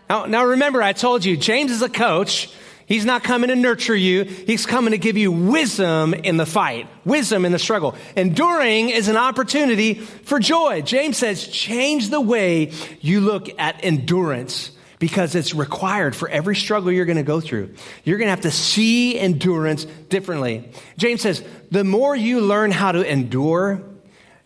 Now, 0.07 0.25
now 0.25 0.45
remember, 0.45 0.83
I 0.83 0.93
told 0.93 1.25
you, 1.25 1.35
James 1.35 1.71
is 1.71 1.81
a 1.81 1.89
coach 1.89 2.53
He's 2.89 3.05
not 3.05 3.23
coming 3.23 3.49
to 3.49 3.55
nurture 3.55 3.95
you. 3.95 4.23
He's 4.23 4.65
coming 4.65 4.91
to 4.91 4.97
give 4.97 5.15
you 5.15 5.31
wisdom 5.31 6.15
in 6.15 6.37
the 6.37 6.45
fight, 6.47 6.87
wisdom 7.05 7.45
in 7.45 7.51
the 7.51 7.59
struggle. 7.59 7.93
Enduring 8.17 8.89
is 8.89 9.07
an 9.07 9.15
opportunity 9.15 9.93
for 9.93 10.39
joy. 10.39 10.81
James 10.81 11.15
says, 11.15 11.47
change 11.47 12.09
the 12.09 12.19
way 12.19 12.71
you 12.99 13.21
look 13.21 13.47
at 13.59 13.85
endurance 13.85 14.71
because 14.97 15.35
it's 15.35 15.53
required 15.53 16.15
for 16.15 16.27
every 16.29 16.55
struggle 16.55 16.91
you're 16.91 17.05
going 17.05 17.17
to 17.17 17.23
go 17.23 17.39
through. 17.39 17.75
You're 18.03 18.17
going 18.17 18.25
to 18.25 18.31
have 18.31 18.41
to 18.41 18.51
see 18.51 19.19
endurance 19.19 19.85
differently. 19.85 20.71
James 20.97 21.21
says, 21.21 21.43
the 21.69 21.83
more 21.83 22.15
you 22.15 22.41
learn 22.41 22.71
how 22.71 22.91
to 22.91 23.07
endure, 23.07 23.83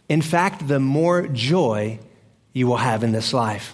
in 0.10 0.22
fact, 0.22 0.68
the 0.68 0.82
more 0.82 1.28
joy 1.28 1.98
you 2.52 2.68
will 2.68 2.76
have 2.76 3.06
in 3.06 3.14
this 3.14 3.32
life. 3.32 3.74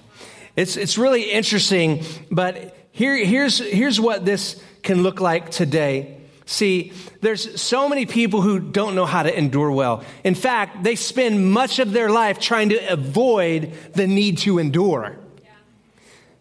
It's, 0.56 0.78
it's 0.78 0.98
really 0.98 1.32
interesting, 1.32 2.04
but 2.30 2.76
here, 3.00 3.16
here's, 3.16 3.60
here's 3.60 3.98
what 3.98 4.26
this 4.26 4.62
can 4.84 5.04
look 5.04 5.22
like 5.22 5.52
today. 5.52 6.18
See, 6.46 6.92
there's 7.22 7.62
so 7.62 7.88
many 7.88 8.06
people 8.06 8.42
who 8.42 8.60
don't 8.60 8.94
know 8.94 9.06
how 9.06 9.24
to 9.24 9.34
endure 9.34 9.72
well. 9.72 10.04
In 10.26 10.36
fact, 10.36 10.84
they 10.84 10.98
spend 10.98 11.50
much 11.50 11.80
of 11.80 11.94
their 11.94 12.10
life 12.10 12.42
trying 12.42 12.70
to 12.70 12.92
avoid 12.92 13.72
the 13.94 14.06
need 14.06 14.40
to 14.40 14.60
endure. 14.60 15.16
Yeah. 15.42 15.50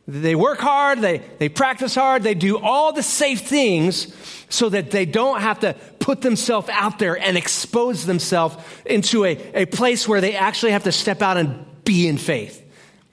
They 0.09 0.35
work 0.35 0.59
hard, 0.59 1.01
they, 1.01 1.19
they 1.39 1.49
practice 1.49 1.95
hard, 1.95 2.25
they 2.25 2.35
do 2.35 2.59
all 2.59 2.93
the 2.93 3.05
safe 3.05 3.43
things 3.43 4.13
so 4.49 4.69
that 4.69 4.91
they 4.91 5.07
don't 5.07 5.41
have 5.41 5.61
to 5.61 5.75
put 6.01 6.23
themselves 6.23 6.69
out 6.71 6.99
there 6.99 7.17
and 7.17 7.37
expose 7.37 8.05
themselves 8.05 8.57
into 8.85 9.25
a, 9.25 9.37
a 9.55 9.67
place 9.67 10.09
where 10.09 10.21
they 10.21 10.35
actually 10.35 10.73
have 10.73 10.83
to 10.83 10.93
step 10.93 11.23
out 11.23 11.37
and 11.37 11.85
be 11.85 12.09
in 12.09 12.19
faith. 12.19 12.68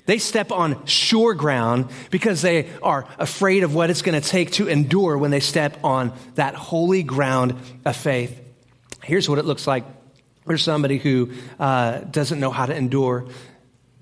They 0.06 0.20
step 0.20 0.52
on 0.52 0.86
sure 0.86 1.34
ground 1.34 1.90
because 2.12 2.42
they 2.42 2.70
are 2.84 3.08
afraid 3.18 3.64
of 3.64 3.74
what 3.74 3.90
it's 3.90 4.04
going 4.04 4.20
to 4.20 4.28
take 4.28 4.52
to 4.54 4.68
endure 4.68 5.18
when 5.18 5.32
they 5.32 5.40
step 5.40 5.80
on 5.84 6.14
that 6.36 6.54
holy 6.54 7.02
ground 7.02 7.56
of 7.86 7.96
faith. 7.96 8.40
Here's 9.04 9.28
what 9.28 9.40
it 9.40 9.46
looks 9.46 9.66
like. 9.68 9.84
for 10.46 10.58
somebody 10.58 11.00
who 11.00 11.32
uh, 11.60 12.00
doesn't 12.00 12.40
know 12.40 12.52
how 12.52 12.68
to 12.68 12.76
endure. 12.76 13.26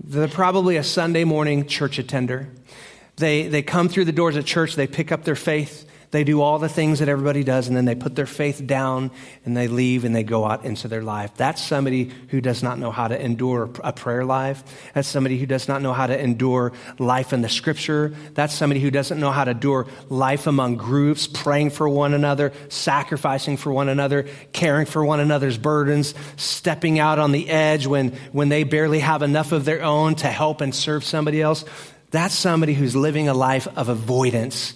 They're 0.03 0.27
probably 0.27 0.75
a 0.75 0.83
Sunday 0.83 1.23
morning 1.23 1.67
church 1.67 1.99
attender. 1.99 2.49
They, 3.15 3.47
they 3.47 3.61
come 3.61 3.87
through 3.87 4.05
the 4.05 4.11
doors 4.11 4.35
of 4.35 4.45
church, 4.45 4.75
they 4.75 4.87
pick 4.87 5.11
up 5.11 5.23
their 5.23 5.35
faith, 5.35 5.85
they 6.13 6.23
do 6.23 6.41
all 6.41 6.59
the 6.59 6.69
things 6.69 6.99
that 6.99 7.09
everybody 7.09 7.43
does, 7.43 7.67
and 7.67 7.75
then 7.75 7.85
they 7.85 7.95
put 7.95 8.15
their 8.15 8.27
faith 8.27 8.67
down 8.67 9.09
and 9.45 9.57
they 9.57 9.67
leave 9.67 10.05
and 10.05 10.15
they 10.15 10.21
go 10.21 10.45
out 10.45 10.63
into 10.63 10.87
their 10.87 11.01
life. 11.01 11.31
That's 11.37 11.59
somebody 11.59 12.11
who 12.27 12.39
does 12.39 12.61
not 12.61 12.77
know 12.77 12.91
how 12.91 13.07
to 13.07 13.19
endure 13.19 13.67
a 13.83 13.91
prayer 13.91 14.23
life. 14.23 14.63
That's 14.93 15.07
somebody 15.07 15.39
who 15.39 15.47
does 15.47 15.67
not 15.67 15.81
know 15.81 15.91
how 15.91 16.05
to 16.05 16.17
endure 16.17 16.71
life 16.99 17.33
in 17.33 17.41
the 17.41 17.49
scripture. 17.49 18.13
That's 18.35 18.53
somebody 18.53 18.79
who 18.79 18.91
doesn't 18.91 19.19
know 19.19 19.31
how 19.31 19.43
to 19.43 19.51
endure 19.51 19.87
life 20.07 20.45
among 20.45 20.75
groups, 20.75 21.25
praying 21.25 21.71
for 21.71 21.89
one 21.89 22.13
another, 22.13 22.53
sacrificing 22.69 23.57
for 23.57 23.73
one 23.73 23.89
another, 23.89 24.27
caring 24.51 24.85
for 24.85 25.03
one 25.03 25.19
another's 25.19 25.57
burdens, 25.57 26.13
stepping 26.37 26.99
out 26.99 27.17
on 27.17 27.31
the 27.31 27.49
edge 27.49 27.87
when, 27.87 28.11
when 28.31 28.49
they 28.49 28.63
barely 28.63 28.99
have 28.99 29.23
enough 29.23 29.51
of 29.51 29.65
their 29.65 29.81
own 29.81 30.13
to 30.13 30.27
help 30.27 30.61
and 30.61 30.75
serve 30.75 31.03
somebody 31.03 31.41
else. 31.41 31.65
That's 32.11 32.35
somebody 32.35 32.75
who's 32.75 32.95
living 32.95 33.29
a 33.29 33.33
life 33.33 33.67
of 33.75 33.89
avoidance 33.89 34.75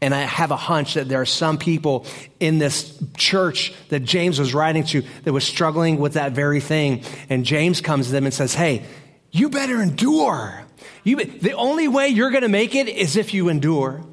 and 0.00 0.14
I 0.14 0.20
have 0.20 0.50
a 0.50 0.56
hunch 0.56 0.94
that 0.94 1.08
there 1.08 1.20
are 1.20 1.26
some 1.26 1.58
people 1.58 2.06
in 2.38 2.58
this 2.58 2.96
church 3.16 3.72
that 3.88 4.00
James 4.00 4.38
was 4.38 4.54
writing 4.54 4.84
to 4.84 5.02
that 5.24 5.32
was 5.32 5.44
struggling 5.44 5.98
with 5.98 6.14
that 6.14 6.32
very 6.32 6.60
thing. 6.60 7.02
And 7.28 7.44
James 7.44 7.80
comes 7.80 8.06
to 8.06 8.12
them 8.12 8.24
and 8.24 8.32
says, 8.32 8.54
Hey, 8.54 8.84
you 9.30 9.50
better 9.50 9.82
endure. 9.82 10.62
You, 11.02 11.16
the 11.16 11.52
only 11.52 11.88
way 11.88 12.08
you're 12.08 12.30
going 12.30 12.42
to 12.42 12.48
make 12.48 12.74
it 12.74 12.88
is 12.88 13.16
if 13.16 13.34
you 13.34 13.48
endure. 13.48 14.04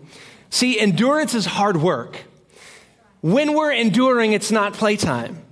See, 0.49 0.79
endurance 0.79 1.35
is 1.35 1.45
hard 1.45 1.77
work. 1.77 2.17
When 3.21 3.53
we're 3.53 3.73
enduring, 3.73 4.33
it's 4.33 4.51
not 4.51 4.73
playtime. 4.73 5.43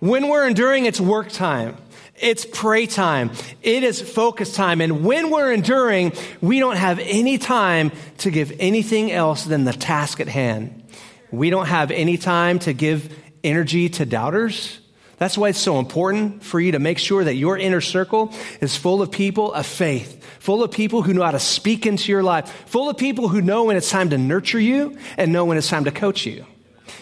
When 0.00 0.28
we're 0.28 0.46
enduring, 0.46 0.86
it's 0.86 1.00
work 1.00 1.28
time. 1.30 1.76
It's 2.22 2.46
pray 2.46 2.86
time. 2.86 3.32
It 3.62 3.82
is 3.82 4.00
focus 4.00 4.54
time. 4.54 4.80
And 4.80 5.04
when 5.04 5.30
we're 5.30 5.52
enduring, 5.52 6.12
we 6.40 6.60
don't 6.60 6.76
have 6.76 7.00
any 7.00 7.36
time 7.36 7.90
to 8.18 8.30
give 8.30 8.52
anything 8.60 9.10
else 9.10 9.44
than 9.44 9.64
the 9.64 9.72
task 9.72 10.20
at 10.20 10.28
hand. 10.28 10.84
We 11.32 11.50
don't 11.50 11.66
have 11.66 11.90
any 11.90 12.16
time 12.16 12.60
to 12.60 12.72
give 12.72 13.12
energy 13.42 13.88
to 13.88 14.06
doubters. 14.06 14.78
That's 15.18 15.36
why 15.36 15.48
it's 15.48 15.58
so 15.58 15.80
important 15.80 16.44
for 16.44 16.60
you 16.60 16.72
to 16.72 16.78
make 16.78 16.98
sure 16.98 17.24
that 17.24 17.34
your 17.34 17.58
inner 17.58 17.80
circle 17.80 18.32
is 18.60 18.76
full 18.76 19.02
of 19.02 19.10
people 19.10 19.52
of 19.52 19.66
faith, 19.66 20.24
full 20.38 20.62
of 20.62 20.70
people 20.70 21.02
who 21.02 21.14
know 21.14 21.24
how 21.24 21.32
to 21.32 21.40
speak 21.40 21.86
into 21.86 22.12
your 22.12 22.22
life, 22.22 22.48
full 22.68 22.88
of 22.88 22.96
people 22.96 23.28
who 23.28 23.40
know 23.40 23.64
when 23.64 23.76
it's 23.76 23.90
time 23.90 24.10
to 24.10 24.18
nurture 24.18 24.60
you 24.60 24.96
and 25.16 25.32
know 25.32 25.44
when 25.44 25.58
it's 25.58 25.68
time 25.68 25.84
to 25.84 25.90
coach 25.90 26.24
you. 26.24 26.46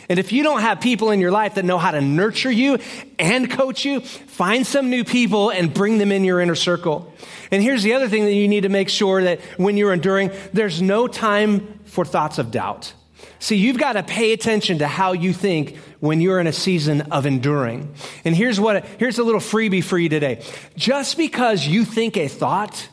And 0.09 0.18
if 0.18 0.32
you 0.32 0.42
don't 0.42 0.61
have 0.61 0.80
people 0.80 1.11
in 1.11 1.20
your 1.20 1.30
life 1.30 1.54
that 1.54 1.64
know 1.64 1.78
how 1.78 1.90
to 1.90 2.00
nurture 2.00 2.50
you 2.50 2.78
and 3.18 3.50
coach 3.50 3.85
you, 3.85 4.00
find 4.00 4.66
some 4.66 4.90
new 4.90 5.04
people 5.04 5.50
and 5.50 5.73
bring 5.73 5.99
them 5.99 6.12
in 6.12 6.25
your 6.25 6.40
inner 6.40 6.54
circle. 6.54 7.12
And 7.50 7.62
here's 7.62 7.82
the 7.82 7.94
other 7.94 8.09
thing 8.09 8.25
that 8.25 8.32
you 8.32 8.49
need 8.49 8.62
to 8.62 8.68
make 8.68 8.88
sure 8.88 9.23
that 9.23 9.40
when 9.56 9.76
you're 9.76 9.92
enduring, 9.92 10.30
there's 10.52 10.80
no 10.80 11.06
time 11.06 11.80
for 11.85 12.04
thoughts 12.04 12.38
of 12.38 12.50
doubt. 12.50 12.92
See, 13.38 13.56
you've 13.56 13.78
got 13.78 13.94
to 13.94 14.02
pay 14.02 14.32
attention 14.32 14.78
to 14.78 14.87
how 14.87 15.12
you 15.12 15.32
think 15.32 15.76
when 16.00 16.20
you're 16.20 16.40
in 16.40 16.47
a 16.47 16.52
season 16.52 17.02
of 17.12 17.26
enduring. 17.26 17.94
And 18.25 18.37
here's 18.37 18.61
what, 18.61 18.85
here's 18.99 19.18
a 19.18 19.25
little 19.25 19.40
freebie 19.40 19.82
for 19.82 19.99
you 19.99 20.09
today. 20.09 20.44
Just 20.76 21.16
because 21.16 21.66
you 21.66 21.85
think 21.85 22.16
a 22.16 22.28
thought 22.28 22.88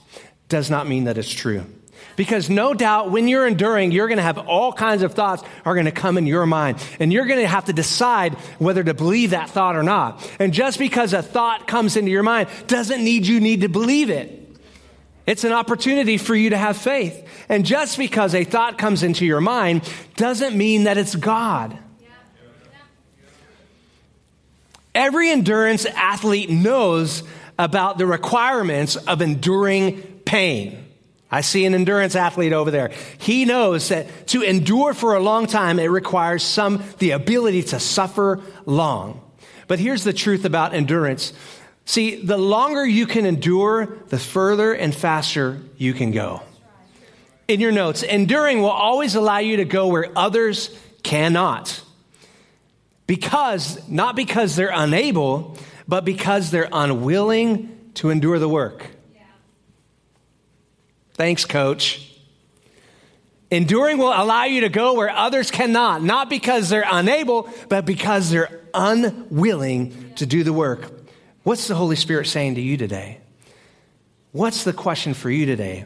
does 0.48 0.70
not 0.70 0.88
mean 0.88 1.04
that 1.06 1.18
it's 1.18 1.34
true. 1.34 1.66
Because 2.18 2.50
no 2.50 2.74
doubt 2.74 3.12
when 3.12 3.28
you're 3.28 3.48
enduring, 3.48 3.92
you're 3.92 4.08
going 4.08 4.18
to 4.18 4.24
have 4.24 4.40
all 4.40 4.74
kinds 4.74 5.04
of 5.04 5.14
thoughts 5.14 5.44
are 5.64 5.76
going 5.76 5.86
to 5.86 5.92
come 5.92 6.18
in 6.18 6.26
your 6.26 6.48
mind. 6.48 6.84
And 7.00 7.14
you're 7.14 7.28
going 7.28 7.40
to 7.40 7.48
have 7.48 7.66
to 7.66 7.74
decide 7.74 8.34
whether 8.58 8.84
to 8.84 8.96
believe 8.96 9.30
that 9.30 9.52
thought 9.52 9.76
or 9.76 9.84
not. 9.84 10.28
And 10.40 10.52
just 10.52 10.80
because 10.80 11.14
a 11.14 11.22
thought 11.22 11.68
comes 11.68 11.96
into 11.96 12.10
your 12.10 12.24
mind 12.24 12.50
doesn't 12.66 13.04
need 13.04 13.28
you 13.28 13.40
need 13.40 13.62
to 13.62 13.70
believe 13.70 14.10
it. 14.10 14.34
It's 15.28 15.44
an 15.44 15.52
opportunity 15.52 16.18
for 16.18 16.34
you 16.34 16.50
to 16.50 16.58
have 16.58 16.76
faith. 16.76 17.24
And 17.50 17.64
just 17.64 18.00
because 18.00 18.34
a 18.34 18.44
thought 18.44 18.80
comes 18.80 19.04
into 19.04 19.24
your 19.24 19.42
mind 19.42 19.88
doesn't 20.16 20.58
mean 20.58 20.86
that 20.86 20.98
it's 20.98 21.16
God. 21.16 21.78
Every 24.96 25.30
endurance 25.30 25.86
athlete 25.86 26.50
knows 26.50 27.22
about 27.60 28.00
the 28.00 28.08
requirements 28.08 28.96
of 28.96 29.22
enduring 29.22 30.02
pain. 30.26 30.87
I 31.30 31.42
see 31.42 31.66
an 31.66 31.74
endurance 31.74 32.16
athlete 32.16 32.54
over 32.54 32.72
there. 32.72 32.92
He 33.18 33.46
knows 33.46 33.90
that 33.90 34.28
to 34.28 34.42
endure 34.42 34.94
for 34.94 35.16
a 35.16 35.20
long 35.20 35.46
time, 35.46 35.78
it 35.78 35.88
requires 35.88 36.44
some, 36.44 36.84
the 37.00 37.12
ability 37.12 37.64
to 37.64 37.80
suffer 37.80 38.40
long. 38.66 39.22
But 39.68 39.80
here's 39.80 40.06
the 40.06 40.14
truth 40.14 40.46
about 40.46 40.74
endurance. 40.74 41.34
See, 41.84 42.22
the 42.24 42.38
longer 42.38 42.86
you 42.86 43.06
can 43.06 43.26
endure, 43.26 43.98
the 44.08 44.20
further 44.20 44.74
and 44.74 44.96
faster 44.96 45.60
you 45.78 45.94
can 45.94 46.12
go. 46.12 46.42
In 47.48 47.60
your 47.60 47.72
notes, 47.72 48.04
enduring 48.04 48.62
will 48.62 48.70
always 48.70 49.16
allow 49.16 49.38
you 49.40 49.58
to 49.58 49.66
go 49.66 49.88
where 49.88 50.12
others 50.16 50.78
cannot. 51.04 51.82
Because, 53.06 53.88
not 53.88 54.18
because 54.18 54.56
they're 54.56 54.72
unable, 54.74 55.58
but 55.88 56.04
because 56.04 56.52
they're 56.52 56.68
unwilling 56.72 57.92
to 57.96 58.10
endure 58.10 58.40
the 58.40 58.50
work. 58.50 58.86
Thanks, 61.18 61.46
coach. 61.46 62.04
Enduring 63.50 63.98
will 63.98 64.14
allow 64.14 64.44
you 64.44 64.62
to 64.62 64.70
go 64.70 64.94
where 64.94 65.10
others 65.10 65.52
cannot, 65.52 66.04
not 66.04 66.30
because 66.30 66.70
they're 66.70 66.86
unable, 66.90 67.50
but 67.70 67.86
because 67.86 68.30
they're 68.30 68.62
unwilling 68.74 70.14
to 70.16 70.26
do 70.26 70.44
the 70.44 70.54
work. 70.54 70.92
What's 71.44 71.68
the 71.68 71.76
Holy 71.76 71.96
Spirit 71.96 72.28
saying 72.28 72.56
to 72.56 72.62
you 72.62 72.78
today? 72.78 73.20
What's 74.32 74.64
the 74.64 74.74
question 74.74 75.14
for 75.14 75.32
you 75.32 75.46
today? 75.46 75.86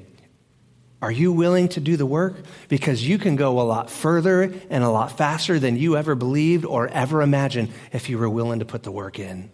Are 1.01 1.11
you 1.11 1.31
willing 1.31 1.69
to 1.69 1.79
do 1.79 1.97
the 1.97 2.05
work? 2.05 2.35
Because 2.67 3.07
you 3.07 3.17
can 3.17 3.35
go 3.35 3.59
a 3.59 3.63
lot 3.63 3.89
further 3.89 4.53
and 4.69 4.83
a 4.83 4.89
lot 4.89 5.17
faster 5.17 5.59
than 5.59 5.77
you 5.77 5.95
ever 5.97 6.13
believed 6.15 6.65
or 6.65 6.87
ever 6.87 7.21
imagined 7.21 7.71
if 7.93 8.09
you 8.09 8.17
were 8.17 8.29
willing 8.29 8.59
to 8.59 8.65
put 8.65 8.83
the 8.83 8.91
work 8.91 9.17
in. 9.17 9.49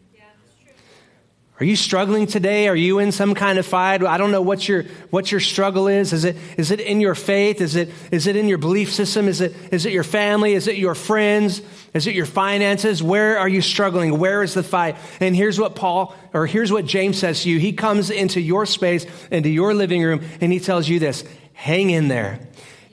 Are 1.60 1.66
you 1.66 1.76
struggling 1.76 2.28
today? 2.28 2.68
Are 2.68 2.76
you 2.76 3.00
in 3.00 3.12
some 3.12 3.34
kind 3.34 3.58
of 3.58 3.66
fight? 3.66 4.04
I 4.04 4.18
don't 4.18 4.32
know 4.32 4.44
what 4.44 4.70
your, 4.70 4.84
what 5.10 5.32
your 5.32 5.40
struggle 5.40 5.88
is. 5.88 6.14
Is 6.14 6.24
it, 6.24 6.38
is 6.56 6.70
it 6.70 6.80
in 6.80 7.02
your 7.02 7.16
faith? 7.16 7.62
Is 7.62 7.76
it, 7.76 7.90
is 8.12 8.28
it 8.28 8.36
in 8.36 8.48
your 8.48 8.60
belief 8.60 8.94
system? 8.94 9.28
Is 9.28 9.42
it, 9.42 9.56
is 9.72 9.88
it 9.88 9.92
your 9.92 10.04
family? 10.04 10.54
Is 10.54 10.68
it 10.68 10.78
your 10.78 10.94
friends? 10.94 11.64
Is 11.96 12.06
it 12.06 12.14
your 12.14 12.28
finances? 12.28 13.02
Where 13.02 13.40
are 13.40 13.50
you 13.50 13.62
struggling? 13.62 14.20
Where 14.20 14.44
is 14.44 14.54
the 14.54 14.62
fight? 14.62 14.98
And 15.20 15.36
here's 15.36 15.60
what 15.60 15.76
Paul, 15.76 16.16
or 16.32 16.46
here's 16.46 16.72
what 16.72 16.86
James 16.86 17.18
says 17.18 17.42
to 17.42 17.50
you. 17.50 17.58
He 17.58 17.74
comes 17.74 18.12
into 18.12 18.40
your 18.40 18.68
space, 18.68 19.08
into 19.32 19.50
your 19.50 19.74
living 19.74 20.04
room, 20.04 20.22
and 20.40 20.54
he 20.54 20.60
tells 20.60 20.88
you 20.88 21.00
this 21.00 21.24
hang 21.54 21.90
in 21.90 22.08
there. 22.08 22.40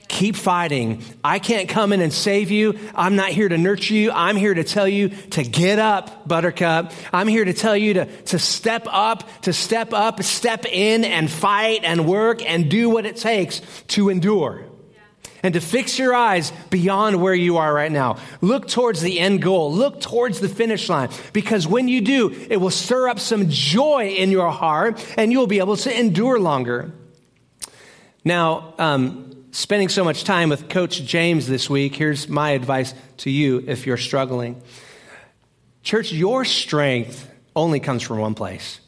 Keep 0.09 0.37
fighting. 0.37 1.03
I 1.25 1.39
can't 1.39 1.69
come 1.69 1.93
in 1.93 2.01
and 2.01 2.13
save 2.13 2.51
you. 2.51 2.79
I'm 2.95 3.17
not 3.17 3.31
here 3.31 3.49
to 3.49 3.59
nurture 3.59 3.95
you. 3.95 4.13
I'm 4.13 4.37
here 4.37 4.55
to 4.55 4.63
tell 4.63 4.87
you 4.87 5.09
to 5.09 5.43
get 5.43 5.79
up, 5.79 6.29
buttercup. 6.29 6.93
I'm 7.13 7.27
here 7.27 7.45
to 7.45 7.53
tell 7.53 7.77
you 7.77 7.95
to, 7.95 8.05
to 8.25 8.39
step 8.39 8.87
up, 8.89 9.43
to 9.43 9.53
step 9.53 9.93
up, 9.93 10.23
step 10.23 10.67
in 10.67 11.05
and 11.05 11.31
fight 11.31 11.81
and 11.85 12.07
work 12.07 12.49
and 12.49 12.71
do 12.71 12.91
what 12.91 13.07
it 13.07 13.17
takes 13.17 13.61
to 13.89 14.11
endure. 14.11 14.67
And 15.43 15.55
to 15.55 15.61
fix 15.61 15.99
your 15.99 16.15
eyes 16.15 16.53
beyond 16.71 17.21
where 17.21 17.35
you 17.35 17.59
are 17.59 17.73
right 17.73 17.93
now. 17.93 18.17
Look 18.41 18.67
towards 18.67 19.03
the 19.03 19.21
end 19.21 19.43
goal. 19.43 19.73
Look 19.73 20.01
towards 20.01 20.41
the 20.41 20.49
finish 20.49 20.89
line. 20.89 21.11
Because 21.33 21.67
when 21.67 21.87
you 21.89 22.01
do, 22.01 22.31
it 22.49 22.59
will 22.59 22.71
stir 22.71 23.09
up 23.09 23.19
some 23.19 23.51
joy 23.51 24.09
in 24.09 24.31
your 24.31 24.51
heart 24.51 25.05
and 25.19 25.33
you'll 25.33 25.47
be 25.47 25.59
able 25.59 25.77
to 25.79 25.99
endure 25.99 26.39
longer. 26.39 26.93
Now, 28.25 28.75
um, 28.79 29.34
spending 29.55 29.89
so 29.89 30.03
much 30.03 30.25
time 30.25 30.49
with 30.49 30.69
Coach 30.69 31.05
James 31.05 31.47
this 31.47 31.71
week, 31.71 31.95
here's 31.95 32.29
my 32.29 32.51
advice 32.51 32.93
to 33.19 33.31
you 33.31 33.63
if 33.69 33.87
you're 33.87 33.97
struggling. 33.97 34.61
Church, 35.85 36.11
your 36.13 36.45
strength 36.45 37.31
only 37.55 37.79
comes 37.79 38.03
from 38.03 38.19
one 38.19 38.35
place. 38.35 38.81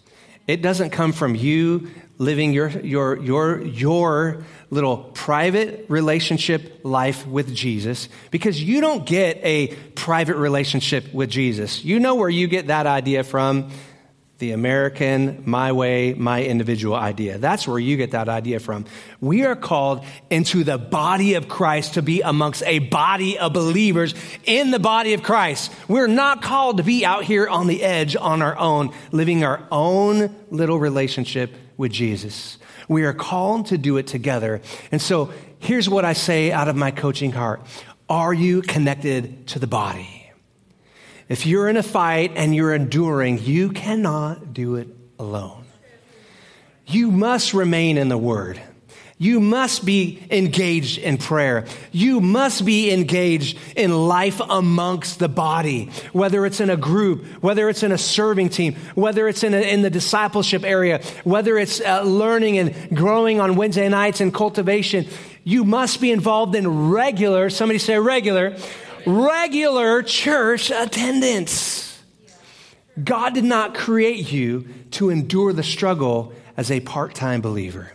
It 0.49 0.63
doesn't 0.63 0.91
come 0.91 1.13
from 1.13 1.37
you 1.37 1.89
living 2.19 2.53
your, 2.53 2.69
your, 2.69 3.17
your, 3.17 3.63
your 3.63 4.45
little 4.71 4.97
private 5.15 5.87
relationship 5.89 6.81
life 6.83 7.27
with 7.29 7.55
Jesus 7.55 8.09
because 8.33 8.61
you 8.61 8.81
don't 8.81 9.07
get 9.07 9.39
a 9.45 9.69
private 9.95 10.37
relationship 10.37 11.15
with 11.15 11.31
Jesus. 11.31 11.85
You 11.85 12.01
know 12.01 12.17
where 12.17 12.29
you 12.29 12.49
get 12.49 12.69
that 12.69 12.87
idea 12.87 13.23
from 13.23 13.71
the 14.39 14.53
American, 14.53 15.43
my 15.47 15.73
way, 15.73 16.13
my 16.13 16.45
individual 16.45 16.95
idea. 16.95 17.39
That's 17.39 17.67
where 17.67 17.79
you 17.79 17.97
get 17.97 18.11
that 18.11 18.29
idea 18.29 18.61
from. 18.61 18.85
We 19.19 19.47
are 19.47 19.57
called 19.57 20.05
into 20.29 20.63
the 20.63 20.77
body 20.77 21.35
of 21.35 21.49
Christ 21.49 21.95
to 21.95 22.03
be 22.03 22.21
amongst 22.21 22.63
a 22.65 22.81
body 22.81 23.39
of 23.39 23.55
believers 23.55 24.15
in 24.45 24.73
the 24.73 24.79
body 24.79 25.15
of 25.15 25.23
Christ. 25.23 25.73
We're 25.89 26.07
not 26.07 26.43
called 26.43 26.77
to 26.77 26.83
be 26.83 27.07
out 27.07 27.25
here 27.25 27.49
on 27.49 27.67
the 27.67 27.83
edge 27.83 28.15
on 28.15 28.43
our 28.43 28.59
own, 28.59 28.93
living 29.11 29.43
our 29.43 29.67
own 29.73 30.35
little 30.51 30.79
relationship 30.79 31.55
with 31.79 31.93
Jesus. 31.93 32.59
We 32.89 33.05
are 33.05 33.15
called 33.15 33.67
to 33.67 33.79
do 33.79 33.97
it 33.97 34.07
together. 34.07 34.61
And 34.93 35.01
so 35.01 35.33
here's 35.61 35.89
what 35.89 36.05
I 36.05 36.13
say 36.13 36.53
out 36.53 36.69
of 36.69 36.77
my 36.77 36.91
coaching 36.91 37.33
heart. 37.33 37.63
Are 38.09 38.35
you 38.35 38.61
connected 38.61 39.49
to 39.49 39.59
the 39.59 39.67
body? 39.67 40.26
If 41.29 41.47
you're 41.47 41.69
in 41.69 41.77
a 41.77 41.83
fight 41.83 42.33
and 42.37 42.55
you're 42.55 42.75
enduring, 42.75 43.39
you 43.43 43.71
cannot 43.71 44.53
do 44.55 44.77
it 44.77 44.89
alone. 45.19 45.65
You 46.87 47.11
must 47.11 47.53
remain 47.53 47.99
in 47.99 48.09
the 48.09 48.19
Word. 48.19 48.61
You 49.19 49.41
must 49.41 49.87
be 49.87 50.23
engaged 50.31 50.99
in 50.99 51.17
prayer. 51.17 51.65
You 51.91 52.21
must 52.21 52.67
be 52.67 52.93
engaged 52.93 53.59
in 53.75 54.07
life 54.07 54.43
amongst 54.47 55.19
the 55.19 55.29
body, 55.29 55.91
whether 56.13 56.45
it's 56.45 56.61
in 56.61 56.69
a 56.69 56.77
group, 56.77 57.25
whether 57.43 57.71
it's 57.71 57.83
in 57.83 57.93
a 57.93 57.99
serving 57.99 58.51
team, 58.51 58.75
whether 58.95 59.27
it's 59.27 59.43
in, 59.43 59.55
a, 59.55 59.61
in 59.61 59.81
the 59.81 59.89
discipleship 59.89 60.65
area, 60.65 61.03
whether 61.25 61.57
it's 61.57 61.81
uh, 61.81 62.03
learning 62.03 62.59
and 62.59 62.95
growing 62.95 63.41
on 63.41 63.57
Wednesday 63.57 63.89
nights 63.89 64.21
and 64.21 64.35
cultivation. 64.35 65.07
You 65.45 65.65
must 65.65 66.01
be 66.01 66.13
involved 66.13 66.55
in 66.55 66.91
regular, 66.91 67.49
somebody 67.49 67.79
say 67.79 67.99
regular, 67.99 68.59
regular 69.07 70.03
church 70.03 70.71
attendance. 70.71 72.03
God 73.03 73.35
did 73.35 73.45
not 73.45 73.75
create 73.75 74.33
you 74.33 74.67
to 74.93 75.11
endure 75.11 75.53
the 75.53 75.63
struggle 75.63 76.33
as 76.57 76.71
a 76.71 76.81
part 76.81 77.15
time 77.15 77.41
believer, 77.41 77.93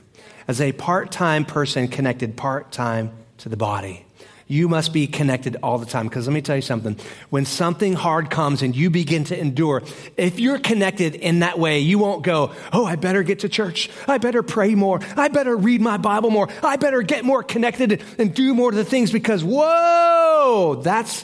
as 0.48 0.62
a 0.62 0.72
part 0.72 1.12
time 1.12 1.46
person 1.46 1.88
connected 1.88 2.38
part 2.38 2.72
time 2.72 3.12
to 3.40 3.50
the 3.50 3.58
body 3.58 4.06
you 4.52 4.68
must 4.68 4.92
be 4.92 5.08
connected 5.08 5.56
all 5.64 5.78
the 5.78 5.86
time. 5.86 6.10
Because 6.10 6.28
let 6.28 6.34
me 6.34 6.42
tell 6.42 6.58
you 6.58 6.62
something. 6.62 6.98
When 7.30 7.46
something 7.46 7.94
hard 7.94 8.30
comes 8.30 8.62
and 8.62 8.76
you 8.76 8.90
begin 8.90 9.24
to 9.26 9.40
endure, 9.40 9.82
if 10.18 10.42
you're 10.42 10.60
connected 10.60 11.16
in 11.16 11.40
that 11.40 11.58
way, 11.58 11.80
you 11.80 11.98
won't 11.98 12.22
go, 12.22 12.52
Oh, 12.74 12.86
I 12.86 12.98
better 12.98 13.24
get 13.24 13.40
to 13.40 13.50
church. 13.50 13.90
I 14.10 14.18
better 14.18 14.44
pray 14.44 14.76
more. 14.76 15.00
I 15.16 15.30
better 15.30 15.56
read 15.56 15.80
my 15.80 15.96
Bible 15.96 16.32
more. 16.32 16.50
I 16.62 16.76
better 16.76 17.02
get 17.02 17.24
more 17.24 17.44
connected 17.44 18.04
and 18.18 18.36
do 18.36 18.54
more 18.54 18.70
of 18.70 18.76
the 18.76 18.84
things 18.84 19.10
because, 19.10 19.42
whoa, 19.42 20.82
that's, 20.84 21.24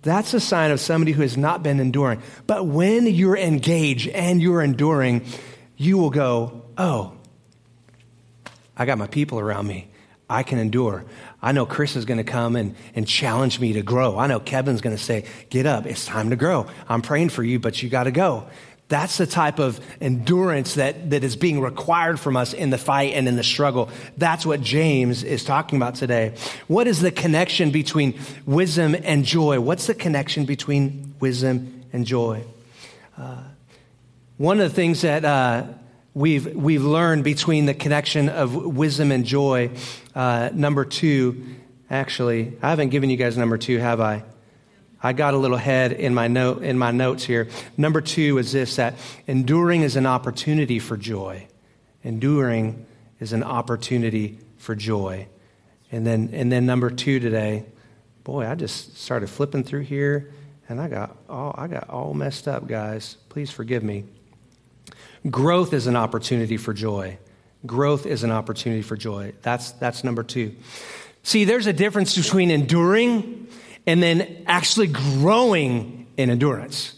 that's 0.00 0.32
a 0.32 0.40
sign 0.40 0.70
of 0.70 0.80
somebody 0.80 1.12
who 1.12 1.20
has 1.20 1.36
not 1.36 1.62
been 1.62 1.78
enduring. 1.78 2.22
But 2.46 2.66
when 2.66 3.06
you're 3.06 3.36
engaged 3.36 4.08
and 4.08 4.40
you're 4.40 4.62
enduring, 4.62 5.26
you 5.76 5.98
will 5.98 6.10
go, 6.10 6.62
Oh, 6.78 7.12
I 8.78 8.86
got 8.86 8.96
my 8.96 9.08
people 9.08 9.38
around 9.38 9.66
me. 9.66 9.90
I 10.30 10.42
can 10.42 10.58
endure. 10.58 11.04
I 11.42 11.50
know 11.52 11.66
Chris 11.66 11.96
is 11.96 12.04
going 12.04 12.18
to 12.18 12.24
come 12.24 12.54
and, 12.54 12.76
and 12.94 13.06
challenge 13.06 13.58
me 13.58 13.72
to 13.72 13.82
grow. 13.82 14.16
I 14.16 14.28
know 14.28 14.38
Kevin's 14.38 14.80
going 14.80 14.96
to 14.96 15.02
say, 15.02 15.24
Get 15.50 15.66
up, 15.66 15.86
it's 15.86 16.06
time 16.06 16.30
to 16.30 16.36
grow. 16.36 16.66
I'm 16.88 17.02
praying 17.02 17.30
for 17.30 17.42
you, 17.42 17.58
but 17.58 17.82
you 17.82 17.88
got 17.88 18.04
to 18.04 18.12
go. 18.12 18.46
That's 18.88 19.16
the 19.16 19.26
type 19.26 19.58
of 19.58 19.80
endurance 20.02 20.74
that, 20.74 21.10
that 21.10 21.24
is 21.24 21.34
being 21.34 21.60
required 21.60 22.20
from 22.20 22.36
us 22.36 22.52
in 22.52 22.68
the 22.68 22.76
fight 22.76 23.14
and 23.14 23.26
in 23.26 23.36
the 23.36 23.42
struggle. 23.42 23.88
That's 24.18 24.44
what 24.44 24.60
James 24.60 25.24
is 25.24 25.44
talking 25.44 25.78
about 25.78 25.94
today. 25.94 26.34
What 26.68 26.86
is 26.86 27.00
the 27.00 27.10
connection 27.10 27.70
between 27.70 28.20
wisdom 28.44 28.94
and 29.02 29.24
joy? 29.24 29.60
What's 29.60 29.86
the 29.86 29.94
connection 29.94 30.44
between 30.44 31.14
wisdom 31.20 31.84
and 31.92 32.06
joy? 32.06 32.44
Uh, 33.16 33.44
one 34.36 34.60
of 34.60 34.68
the 34.68 34.74
things 34.74 35.00
that 35.00 35.24
uh, 35.24 35.64
we've, 36.14 36.54
we've 36.54 36.84
learned 36.84 37.24
between 37.24 37.66
the 37.66 37.74
connection 37.74 38.28
of 38.28 38.54
wisdom 38.54 39.12
and 39.12 39.24
joy, 39.24 39.70
uh, 40.14 40.50
number 40.52 40.84
two, 40.84 41.44
actually, 41.90 42.56
I 42.62 42.70
haven't 42.70 42.90
given 42.90 43.10
you 43.10 43.16
guys 43.16 43.36
number 43.36 43.58
two, 43.58 43.78
have 43.78 44.00
I? 44.00 44.24
I 45.02 45.12
got 45.12 45.34
a 45.34 45.36
little 45.36 45.56
head 45.56 45.92
in 45.92 46.14
my 46.14 46.28
note 46.28 46.62
in 46.62 46.78
my 46.78 46.92
notes 46.92 47.24
here. 47.24 47.48
Number 47.76 48.00
two 48.00 48.38
is 48.38 48.52
this 48.52 48.76
that 48.76 48.94
enduring 49.26 49.82
is 49.82 49.96
an 49.96 50.06
opportunity 50.06 50.78
for 50.78 50.96
joy. 50.96 51.48
Enduring 52.04 52.86
is 53.18 53.32
an 53.32 53.42
opportunity 53.42 54.38
for 54.58 54.76
joy. 54.76 55.26
And 55.90 56.06
then 56.06 56.30
and 56.32 56.52
then 56.52 56.66
number 56.66 56.88
two 56.88 57.18
today, 57.18 57.64
boy, 58.22 58.46
I 58.46 58.54
just 58.54 58.96
started 58.96 59.28
flipping 59.28 59.64
through 59.64 59.80
here 59.80 60.32
and 60.68 60.80
I 60.80 60.86
got 60.86 61.16
all 61.28 61.52
I 61.58 61.66
got 61.66 61.90
all 61.90 62.14
messed 62.14 62.46
up, 62.46 62.68
guys. 62.68 63.16
Please 63.28 63.50
forgive 63.50 63.82
me. 63.82 64.04
Growth 65.30 65.72
is 65.72 65.86
an 65.86 65.96
opportunity 65.96 66.56
for 66.56 66.72
joy. 66.72 67.18
Growth 67.64 68.06
is 68.06 68.24
an 68.24 68.30
opportunity 68.30 68.82
for 68.82 68.96
joy. 68.96 69.32
That's 69.42 69.72
that's 69.72 70.02
number 70.02 70.22
two. 70.22 70.56
See, 71.22 71.44
there's 71.44 71.68
a 71.68 71.72
difference 71.72 72.16
between 72.16 72.50
enduring 72.50 73.46
and 73.86 74.02
then 74.02 74.44
actually 74.46 74.88
growing 74.88 76.06
in 76.16 76.30
endurance. 76.30 76.96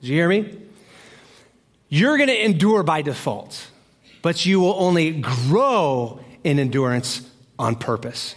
Do 0.00 0.08
you 0.08 0.14
hear 0.14 0.28
me? 0.28 0.56
You're 1.88 2.16
going 2.16 2.28
to 2.28 2.44
endure 2.44 2.82
by 2.82 3.02
default, 3.02 3.68
but 4.22 4.44
you 4.44 4.60
will 4.60 4.74
only 4.78 5.20
grow 5.20 6.20
in 6.44 6.58
endurance 6.58 7.28
on 7.58 7.76
purpose. 7.76 8.34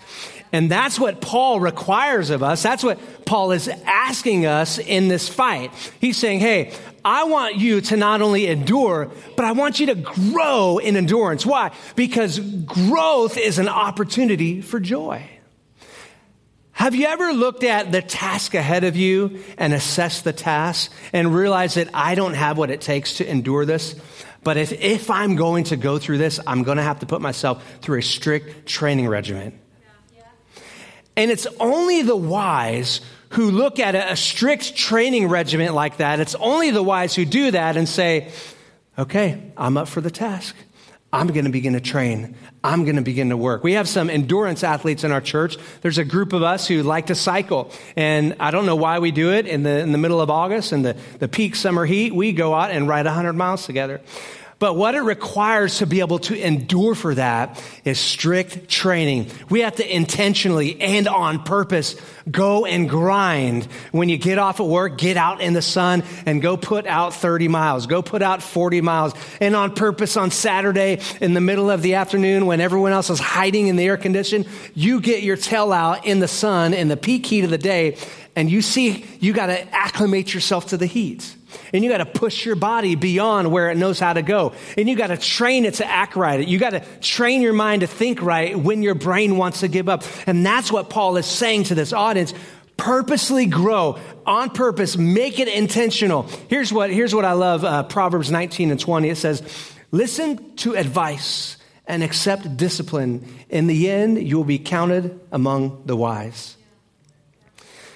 And 0.51 0.69
that's 0.69 0.99
what 0.99 1.21
Paul 1.21 1.59
requires 1.59 2.31
of 2.31 2.41
us. 2.41 2.63
That's 2.63 2.83
what 2.83 2.99
Paul 3.25 3.51
is 3.51 3.67
asking 3.67 4.45
us 4.45 4.79
in 4.79 5.07
this 5.07 5.29
fight. 5.29 5.71
He's 6.01 6.17
saying, 6.17 6.39
Hey, 6.39 6.73
I 7.03 7.23
want 7.25 7.55
you 7.55 7.81
to 7.81 7.97
not 7.97 8.21
only 8.21 8.47
endure, 8.47 9.11
but 9.35 9.45
I 9.45 9.51
want 9.53 9.79
you 9.79 9.87
to 9.87 9.95
grow 9.95 10.77
in 10.77 10.95
endurance. 10.95 11.45
Why? 11.45 11.71
Because 11.95 12.39
growth 12.39 13.37
is 13.37 13.59
an 13.59 13.67
opportunity 13.67 14.61
for 14.61 14.79
joy. 14.79 15.27
Have 16.71 16.95
you 16.95 17.07
ever 17.07 17.33
looked 17.33 17.65
at 17.65 17.91
the 17.91 18.01
task 18.01 18.53
ahead 18.53 18.85
of 18.85 18.95
you 18.95 19.43
and 19.57 19.73
assessed 19.73 20.23
the 20.23 20.31
task 20.31 20.91
and 21.11 21.35
realized 21.35 21.75
that 21.75 21.89
I 21.93 22.15
don't 22.15 22.35
have 22.35 22.57
what 22.57 22.71
it 22.71 22.79
takes 22.79 23.15
to 23.15 23.29
endure 23.29 23.65
this? 23.65 23.95
But 24.43 24.55
if, 24.55 24.71
if 24.71 25.09
I'm 25.09 25.35
going 25.35 25.65
to 25.65 25.75
go 25.75 25.97
through 25.99 26.19
this, 26.19 26.39
I'm 26.47 26.63
going 26.63 26.77
to 26.77 26.83
have 26.83 26.99
to 26.99 27.05
put 27.05 27.19
myself 27.19 27.63
through 27.81 27.99
a 27.99 28.01
strict 28.01 28.65
training 28.65 29.09
regimen. 29.09 29.59
And 31.17 31.29
it's 31.29 31.47
only 31.59 32.01
the 32.01 32.15
wise 32.15 33.01
who 33.29 33.51
look 33.51 33.79
at 33.79 33.95
a, 33.95 34.15
strict 34.15 34.75
training 34.75 35.27
regimen 35.27 35.73
like 35.73 35.97
that. 35.97 36.19
It's 36.19 36.35
only 36.35 36.71
the 36.71 36.83
wise 36.83 37.15
who 37.15 37.25
do 37.25 37.51
that 37.51 37.77
and 37.77 37.87
say, 37.87 38.31
okay, 38.97 39.51
I'm 39.55 39.77
up 39.77 39.87
for 39.87 40.01
the 40.01 40.11
task. 40.11 40.55
I'm 41.11 41.27
going 41.27 41.45
to 41.45 41.51
begin 41.51 41.73
to 41.73 41.79
train. 41.79 42.35
I'm 42.63 42.83
going 42.83 42.97
to 42.97 43.01
begin 43.01 43.29
to 43.29 43.37
work. 43.37 43.63
We 43.63 43.73
have 43.73 43.87
some 43.87 44.09
endurance 44.11 44.63
athletes 44.63 45.03
in 45.03 45.11
our 45.11 45.21
church. 45.21 45.57
There's 45.81 45.97
a 45.97 46.03
group 46.03 46.33
of 46.33 46.43
us 46.43 46.67
who 46.67 46.83
like 46.83 47.07
to 47.07 47.15
cycle. 47.15 47.71
And 47.95 48.35
I 48.39 48.51
don't 48.51 48.67
know 48.67 48.75
why 48.75 48.99
we 48.99 49.09
do 49.09 49.31
it 49.33 49.47
in 49.47 49.63
the, 49.63 49.79
in 49.79 49.91
the 49.91 49.97
middle 49.97 50.21
of 50.21 50.29
August 50.29 50.71
and 50.71 50.85
the, 50.85 50.95
the 51.17 51.27
peak 51.27 51.55
summer 51.55 51.85
heat. 51.85 52.13
We 52.13 52.31
go 52.31 52.53
out 52.53 52.69
and 52.69 52.87
ride 52.87 53.05
100 53.05 53.33
miles 53.33 53.65
together. 53.65 54.01
But 54.59 54.75
what 54.75 54.93
it 54.93 54.99
requires 54.99 55.77
to 55.77 55.87
be 55.87 56.01
able 56.01 56.19
to 56.19 56.37
endure 56.37 56.93
for 56.93 57.15
that 57.15 57.63
is 57.85 57.97
strict 57.97 58.67
training. 58.67 59.31
We 59.49 59.61
have 59.61 59.77
to 59.77 59.95
intentionally 59.95 60.79
and 60.81 61.07
on 61.07 61.43
purpose 61.43 61.95
go 62.29 62.65
and 62.65 62.89
grind. 62.89 63.65
When 63.91 64.09
you 64.09 64.17
get 64.17 64.37
off 64.37 64.59
at 64.59 64.65
work, 64.65 64.97
get 64.97 65.15
out 65.15 65.39
in 65.39 65.53
the 65.53 65.61
sun 65.61 66.03
and 66.25 66.41
go 66.41 66.57
put 66.57 66.85
out 66.87 67.13
30 67.13 67.47
miles, 67.47 67.87
go 67.87 68.01
put 68.01 68.21
out 68.21 68.43
40 68.43 68.81
miles. 68.81 69.13
And 69.39 69.55
on 69.55 69.73
purpose 69.73 70.17
on 70.17 70.29
Saturday 70.29 70.99
in 71.21 71.33
the 71.33 71.41
middle 71.41 71.71
of 71.71 71.81
the 71.81 71.95
afternoon 71.95 72.45
when 72.45 72.59
everyone 72.59 72.91
else 72.91 73.09
is 73.09 73.19
hiding 73.19 73.67
in 73.67 73.77
the 73.77 73.85
air 73.85 73.97
condition, 73.97 74.45
you 74.75 74.99
get 74.99 75.23
your 75.23 75.37
tail 75.37 75.71
out 75.71 76.05
in 76.05 76.19
the 76.19 76.27
sun 76.27 76.73
in 76.73 76.89
the 76.89 76.97
peak 76.97 77.25
heat 77.25 77.45
of 77.45 77.49
the 77.49 77.57
day 77.57 77.97
and 78.35 78.49
you 78.49 78.61
see 78.61 79.05
you 79.21 79.31
got 79.31 79.47
to 79.47 79.75
acclimate 79.75 80.33
yourself 80.33 80.67
to 80.67 80.77
the 80.77 80.85
heat. 80.85 81.35
And 81.73 81.83
you 81.83 81.89
got 81.89 81.97
to 81.97 82.05
push 82.05 82.45
your 82.45 82.55
body 82.55 82.95
beyond 82.95 83.51
where 83.51 83.69
it 83.69 83.77
knows 83.77 83.99
how 83.99 84.13
to 84.13 84.21
go. 84.21 84.53
And 84.77 84.89
you 84.89 84.95
got 84.95 85.07
to 85.07 85.17
train 85.17 85.65
it 85.65 85.75
to 85.75 85.85
act 85.85 86.15
right. 86.15 86.45
You 86.47 86.57
got 86.57 86.71
to 86.71 86.81
train 87.01 87.41
your 87.41 87.53
mind 87.53 87.81
to 87.81 87.87
think 87.87 88.21
right 88.21 88.57
when 88.57 88.83
your 88.83 88.95
brain 88.95 89.37
wants 89.37 89.61
to 89.61 89.67
give 89.67 89.89
up. 89.89 90.03
And 90.27 90.45
that's 90.45 90.71
what 90.71 90.89
Paul 90.89 91.17
is 91.17 91.25
saying 91.25 91.65
to 91.65 91.75
this 91.75 91.93
audience. 91.93 92.33
Purposely 92.77 93.45
grow 93.45 93.99
on 94.25 94.51
purpose. 94.51 94.97
Make 94.97 95.39
it 95.39 95.47
intentional. 95.47 96.23
Here's 96.47 96.71
what, 96.71 96.91
here's 96.91 97.13
what 97.13 97.25
I 97.25 97.33
love. 97.33 97.63
Uh, 97.63 97.83
Proverbs 97.83 98.31
19 98.31 98.71
and 98.71 98.79
20. 98.79 99.09
It 99.09 99.17
says, 99.17 99.43
listen 99.91 100.55
to 100.57 100.75
advice 100.75 101.57
and 101.87 102.03
accept 102.03 102.55
discipline. 102.55 103.27
In 103.49 103.67
the 103.67 103.89
end, 103.89 104.25
you 104.25 104.37
will 104.37 104.45
be 104.45 104.59
counted 104.59 105.19
among 105.31 105.83
the 105.85 105.95
wise. 105.95 106.55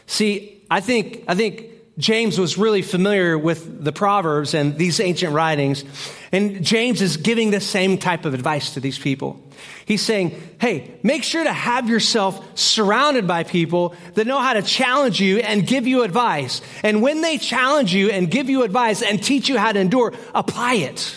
See, 0.08 0.62
I 0.70 0.82
think, 0.82 1.24
I 1.28 1.36
think 1.36 1.73
James 1.98 2.40
was 2.40 2.58
really 2.58 2.82
familiar 2.82 3.38
with 3.38 3.84
the 3.84 3.92
Proverbs 3.92 4.56
and 4.56 4.78
these 4.78 5.00
ancient 5.00 5.34
writings. 5.34 5.84
And 6.32 6.64
James 6.66 7.04
is 7.04 7.18
giving 7.18 7.52
the 7.52 7.60
same 7.60 8.00
type 8.00 8.26
of 8.26 8.34
advice 8.34 8.74
to 8.74 8.80
these 8.80 8.98
people. 8.98 9.40
He's 9.86 10.02
saying, 10.02 10.42
hey, 10.60 10.96
make 11.04 11.24
sure 11.24 11.44
to 11.44 11.54
have 11.54 11.88
yourself 11.88 12.58
surrounded 12.58 13.28
by 13.28 13.44
people 13.44 13.96
that 14.16 14.26
know 14.26 14.40
how 14.40 14.54
to 14.54 14.64
challenge 14.64 15.22
you 15.22 15.38
and 15.38 15.68
give 15.68 15.86
you 15.86 16.02
advice. 16.02 16.62
And 16.82 17.04
when 17.04 17.22
they 17.22 17.38
challenge 17.38 17.94
you 17.94 18.10
and 18.10 18.30
give 18.30 18.50
you 18.50 18.64
advice 18.64 19.04
and 19.04 19.22
teach 19.22 19.48
you 19.48 19.60
how 19.60 19.72
to 19.72 19.80
endure, 19.80 20.14
apply 20.34 20.76
it. 20.76 21.16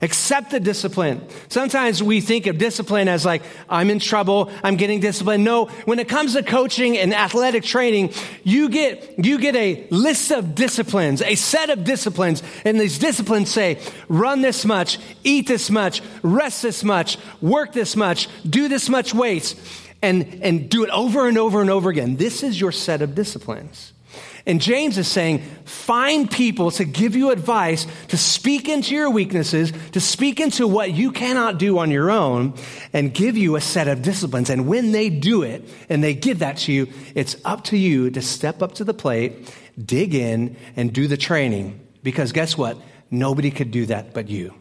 Accept 0.00 0.50
the 0.50 0.60
discipline. 0.60 1.26
Sometimes 1.48 2.02
we 2.02 2.20
think 2.20 2.46
of 2.46 2.56
discipline 2.56 3.08
as 3.08 3.24
like, 3.24 3.42
I'm 3.68 3.90
in 3.90 3.98
trouble, 3.98 4.50
I'm 4.62 4.76
getting 4.76 5.00
disciplined. 5.00 5.44
No, 5.44 5.66
when 5.86 5.98
it 5.98 6.08
comes 6.08 6.34
to 6.34 6.42
coaching 6.42 6.96
and 6.96 7.12
athletic 7.12 7.64
training, 7.64 8.12
you 8.44 8.68
get, 8.68 9.24
you 9.24 9.38
get 9.38 9.56
a 9.56 9.86
list 9.90 10.30
of 10.30 10.54
disciplines, 10.54 11.20
a 11.22 11.34
set 11.34 11.70
of 11.70 11.82
disciplines, 11.82 12.42
and 12.64 12.80
these 12.80 12.98
disciplines 12.98 13.50
say, 13.50 13.80
run 14.08 14.40
this 14.40 14.64
much, 14.64 14.98
eat 15.24 15.48
this 15.48 15.68
much, 15.68 16.00
rest 16.22 16.62
this 16.62 16.84
much, 16.84 17.18
work 17.40 17.72
this 17.72 17.96
much, 17.96 18.28
do 18.48 18.68
this 18.68 18.88
much 18.88 19.12
weights, 19.12 19.56
and, 20.00 20.40
and 20.42 20.70
do 20.70 20.84
it 20.84 20.90
over 20.90 21.26
and 21.26 21.36
over 21.36 21.60
and 21.60 21.70
over 21.70 21.90
again. 21.90 22.16
This 22.16 22.44
is 22.44 22.60
your 22.60 22.70
set 22.70 23.02
of 23.02 23.16
disciplines. 23.16 23.92
And 24.46 24.60
James 24.60 24.96
is 24.96 25.08
saying, 25.08 25.40
find 25.64 26.30
people 26.30 26.70
to 26.72 26.84
give 26.84 27.14
you 27.14 27.30
advice, 27.30 27.86
to 28.08 28.16
speak 28.16 28.68
into 28.68 28.94
your 28.94 29.10
weaknesses, 29.10 29.72
to 29.92 30.00
speak 30.00 30.40
into 30.40 30.66
what 30.66 30.92
you 30.92 31.12
cannot 31.12 31.58
do 31.58 31.78
on 31.78 31.90
your 31.90 32.10
own, 32.10 32.54
and 32.92 33.12
give 33.12 33.36
you 33.36 33.56
a 33.56 33.60
set 33.60 33.88
of 33.88 34.02
disciplines. 34.02 34.48
And 34.48 34.66
when 34.66 34.92
they 34.92 35.10
do 35.10 35.42
it 35.42 35.68
and 35.88 36.02
they 36.02 36.14
give 36.14 36.38
that 36.38 36.56
to 36.58 36.72
you, 36.72 36.88
it's 37.14 37.36
up 37.44 37.64
to 37.64 37.76
you 37.76 38.10
to 38.10 38.22
step 38.22 38.62
up 38.62 38.74
to 38.76 38.84
the 38.84 38.94
plate, 38.94 39.54
dig 39.82 40.14
in, 40.14 40.56
and 40.76 40.92
do 40.92 41.06
the 41.06 41.16
training. 41.16 41.86
Because 42.02 42.32
guess 42.32 42.56
what? 42.56 42.78
Nobody 43.10 43.50
could 43.50 43.70
do 43.70 43.86
that 43.86 44.14
but 44.14 44.28
you. 44.28 44.54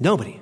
Nobody. 0.00 0.40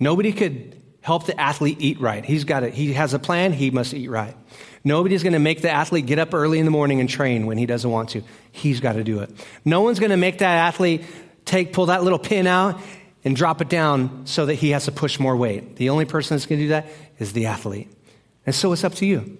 Nobody 0.00 0.32
could 0.32 0.80
help 1.00 1.26
the 1.26 1.40
athlete 1.40 1.76
eat 1.80 2.00
right. 2.00 2.24
He's 2.24 2.44
got 2.44 2.64
it. 2.64 2.74
He 2.74 2.92
has 2.94 3.14
a 3.14 3.18
plan. 3.18 3.52
He 3.52 3.70
must 3.70 3.94
eat 3.94 4.08
right. 4.08 4.36
Nobody's 4.84 5.22
going 5.22 5.34
to 5.34 5.38
make 5.38 5.62
the 5.62 5.70
athlete 5.70 6.06
get 6.06 6.18
up 6.18 6.34
early 6.34 6.58
in 6.58 6.64
the 6.64 6.70
morning 6.70 7.00
and 7.00 7.08
train 7.08 7.46
when 7.46 7.58
he 7.58 7.66
doesn't 7.66 7.90
want 7.90 8.10
to. 8.10 8.22
He's 8.50 8.80
got 8.80 8.94
to 8.94 9.04
do 9.04 9.20
it. 9.20 9.30
No 9.64 9.82
one's 9.82 10.00
going 10.00 10.10
to 10.10 10.16
make 10.16 10.38
that 10.38 10.56
athlete 10.56 11.04
take, 11.44 11.72
pull 11.72 11.86
that 11.86 12.02
little 12.02 12.18
pin 12.18 12.46
out 12.46 12.80
and 13.24 13.36
drop 13.36 13.60
it 13.60 13.68
down 13.68 14.26
so 14.26 14.46
that 14.46 14.54
he 14.54 14.70
has 14.70 14.86
to 14.86 14.92
push 14.92 15.20
more 15.20 15.36
weight. 15.36 15.76
The 15.76 15.90
only 15.90 16.04
person 16.04 16.36
that's 16.36 16.46
going 16.46 16.58
to 16.60 16.64
do 16.64 16.68
that 16.70 16.86
is 17.18 17.32
the 17.32 17.46
athlete. 17.46 17.88
And 18.44 18.54
so 18.54 18.72
it's 18.72 18.82
up 18.82 18.94
to 18.96 19.06
you. 19.06 19.38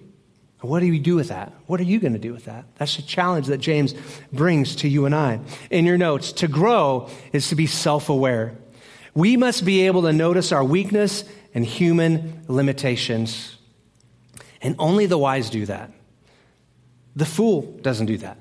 What 0.61 0.79
do 0.79 0.85
you 0.85 0.97
do 0.97 1.15
with 1.15 1.27
that? 1.27 1.51
What 1.67 1.81
are 1.81 1.83
you 1.83 1.99
going 1.99 2.13
to 2.13 2.19
do 2.19 2.31
with 2.31 2.45
that? 2.45 2.63
That's 2.77 2.95
the 2.95 3.01
challenge 3.01 3.47
that 3.47 3.57
James 3.57 3.93
brings 4.31 4.77
to 4.77 4.87
you 4.87 5.05
and 5.05 5.13
I. 5.13 5.41
In 5.69 5.85
your 5.85 5.97
notes, 5.97 6.31
to 6.33 6.47
grow 6.47 7.09
is 7.33 7.49
to 7.49 7.55
be 7.55 7.67
self 7.67 8.07
aware. 8.07 8.55
We 9.13 9.35
must 9.35 9.65
be 9.65 9.87
able 9.87 10.03
to 10.03 10.13
notice 10.13 10.53
our 10.53 10.63
weakness 10.63 11.25
and 11.53 11.65
human 11.65 12.45
limitations. 12.47 13.57
And 14.63 14.75
only 14.79 15.05
the 15.05 15.17
wise 15.17 15.49
do 15.49 15.65
that. 15.65 15.91
The 17.15 17.25
fool 17.25 17.61
doesn't 17.81 18.07
do 18.07 18.17
that. 18.17 18.39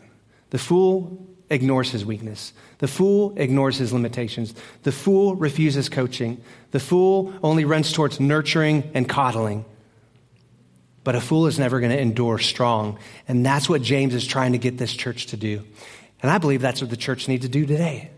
The 0.51 0.59
fool 0.59 1.27
ignores 1.51 1.91
his 1.91 2.07
weakness. 2.07 2.53
The 2.79 2.89
fool 2.89 3.35
ignores 3.37 3.77
his 3.77 3.93
limitations. 3.93 4.55
The 4.85 4.93
fool 4.93 5.35
refuses 5.35 5.89
coaching. 5.89 6.41
The 6.71 6.81
fool 6.81 7.35
only 7.43 7.65
runs 7.65 7.93
towards 7.93 8.21
nurturing 8.21 8.91
and 8.95 9.09
coddling. 9.09 9.65
But 11.05 11.17
a 11.17 11.21
fool 11.21 11.47
is 11.47 11.59
never 11.59 11.81
going 11.81 11.93
to 11.93 12.01
endure 12.01 12.39
strong. 12.39 12.99
And 13.29 13.45
that's 13.45 13.69
what 13.69 13.83
James 13.83 14.15
is 14.15 14.27
trying 14.27 14.53
to 14.53 14.59
get 14.59 14.79
this 14.79 14.95
church 14.95 15.27
to 15.27 15.37
do. 15.37 15.67
And 16.23 16.31
I 16.31 16.39
believe 16.39 16.63
that's 16.63 16.81
what 16.81 16.91
the 16.91 16.97
church 16.97 17.29
needs 17.29 17.45
to 17.45 17.51
do 17.51 17.67
today. 17.67 18.11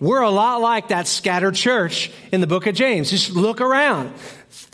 We're 0.00 0.22
a 0.22 0.30
lot 0.30 0.60
like 0.60 0.88
that 0.88 1.06
scattered 1.06 1.54
church 1.54 2.10
in 2.32 2.40
the 2.40 2.46
book 2.46 2.66
of 2.66 2.74
James. 2.74 3.10
Just 3.10 3.30
look 3.30 3.60
around. 3.60 4.12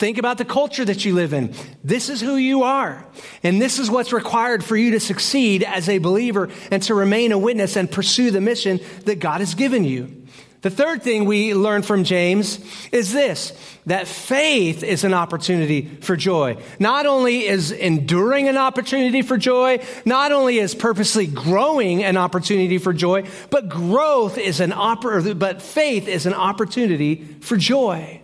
Think 0.01 0.17
about 0.17 0.39
the 0.39 0.45
culture 0.45 0.83
that 0.83 1.05
you 1.05 1.13
live 1.13 1.31
in. 1.31 1.53
This 1.83 2.09
is 2.09 2.21
who 2.21 2.35
you 2.35 2.63
are. 2.63 3.05
And 3.43 3.61
this 3.61 3.77
is 3.77 3.87
what's 3.87 4.11
required 4.11 4.63
for 4.63 4.75
you 4.75 4.89
to 4.93 4.99
succeed 4.99 5.61
as 5.61 5.87
a 5.87 5.99
believer 5.99 6.49
and 6.71 6.81
to 6.81 6.95
remain 6.95 7.31
a 7.31 7.37
witness 7.37 7.75
and 7.75 7.89
pursue 7.89 8.31
the 8.31 8.41
mission 8.41 8.79
that 9.05 9.19
God 9.19 9.41
has 9.41 9.53
given 9.53 9.83
you. 9.83 10.25
The 10.61 10.71
third 10.71 11.03
thing 11.03 11.25
we 11.25 11.53
learn 11.53 11.83
from 11.83 12.03
James 12.03 12.59
is 12.91 13.13
this 13.13 13.53
that 13.85 14.07
faith 14.07 14.81
is 14.81 15.03
an 15.03 15.13
opportunity 15.13 15.85
for 16.01 16.15
joy. 16.15 16.57
Not 16.79 17.05
only 17.05 17.45
is 17.45 17.71
enduring 17.71 18.47
an 18.47 18.57
opportunity 18.57 19.21
for 19.21 19.37
joy, 19.37 19.85
not 20.03 20.31
only 20.31 20.57
is 20.57 20.73
purposely 20.73 21.27
growing 21.27 22.03
an 22.03 22.17
opportunity 22.17 22.79
for 22.79 22.91
joy, 22.91 23.29
but 23.51 23.69
growth 23.69 24.39
is 24.39 24.61
an 24.61 24.71
oppor- 24.71 25.37
but 25.37 25.61
faith 25.61 26.07
is 26.07 26.25
an 26.25 26.33
opportunity 26.33 27.23
for 27.41 27.55
joy. 27.55 28.20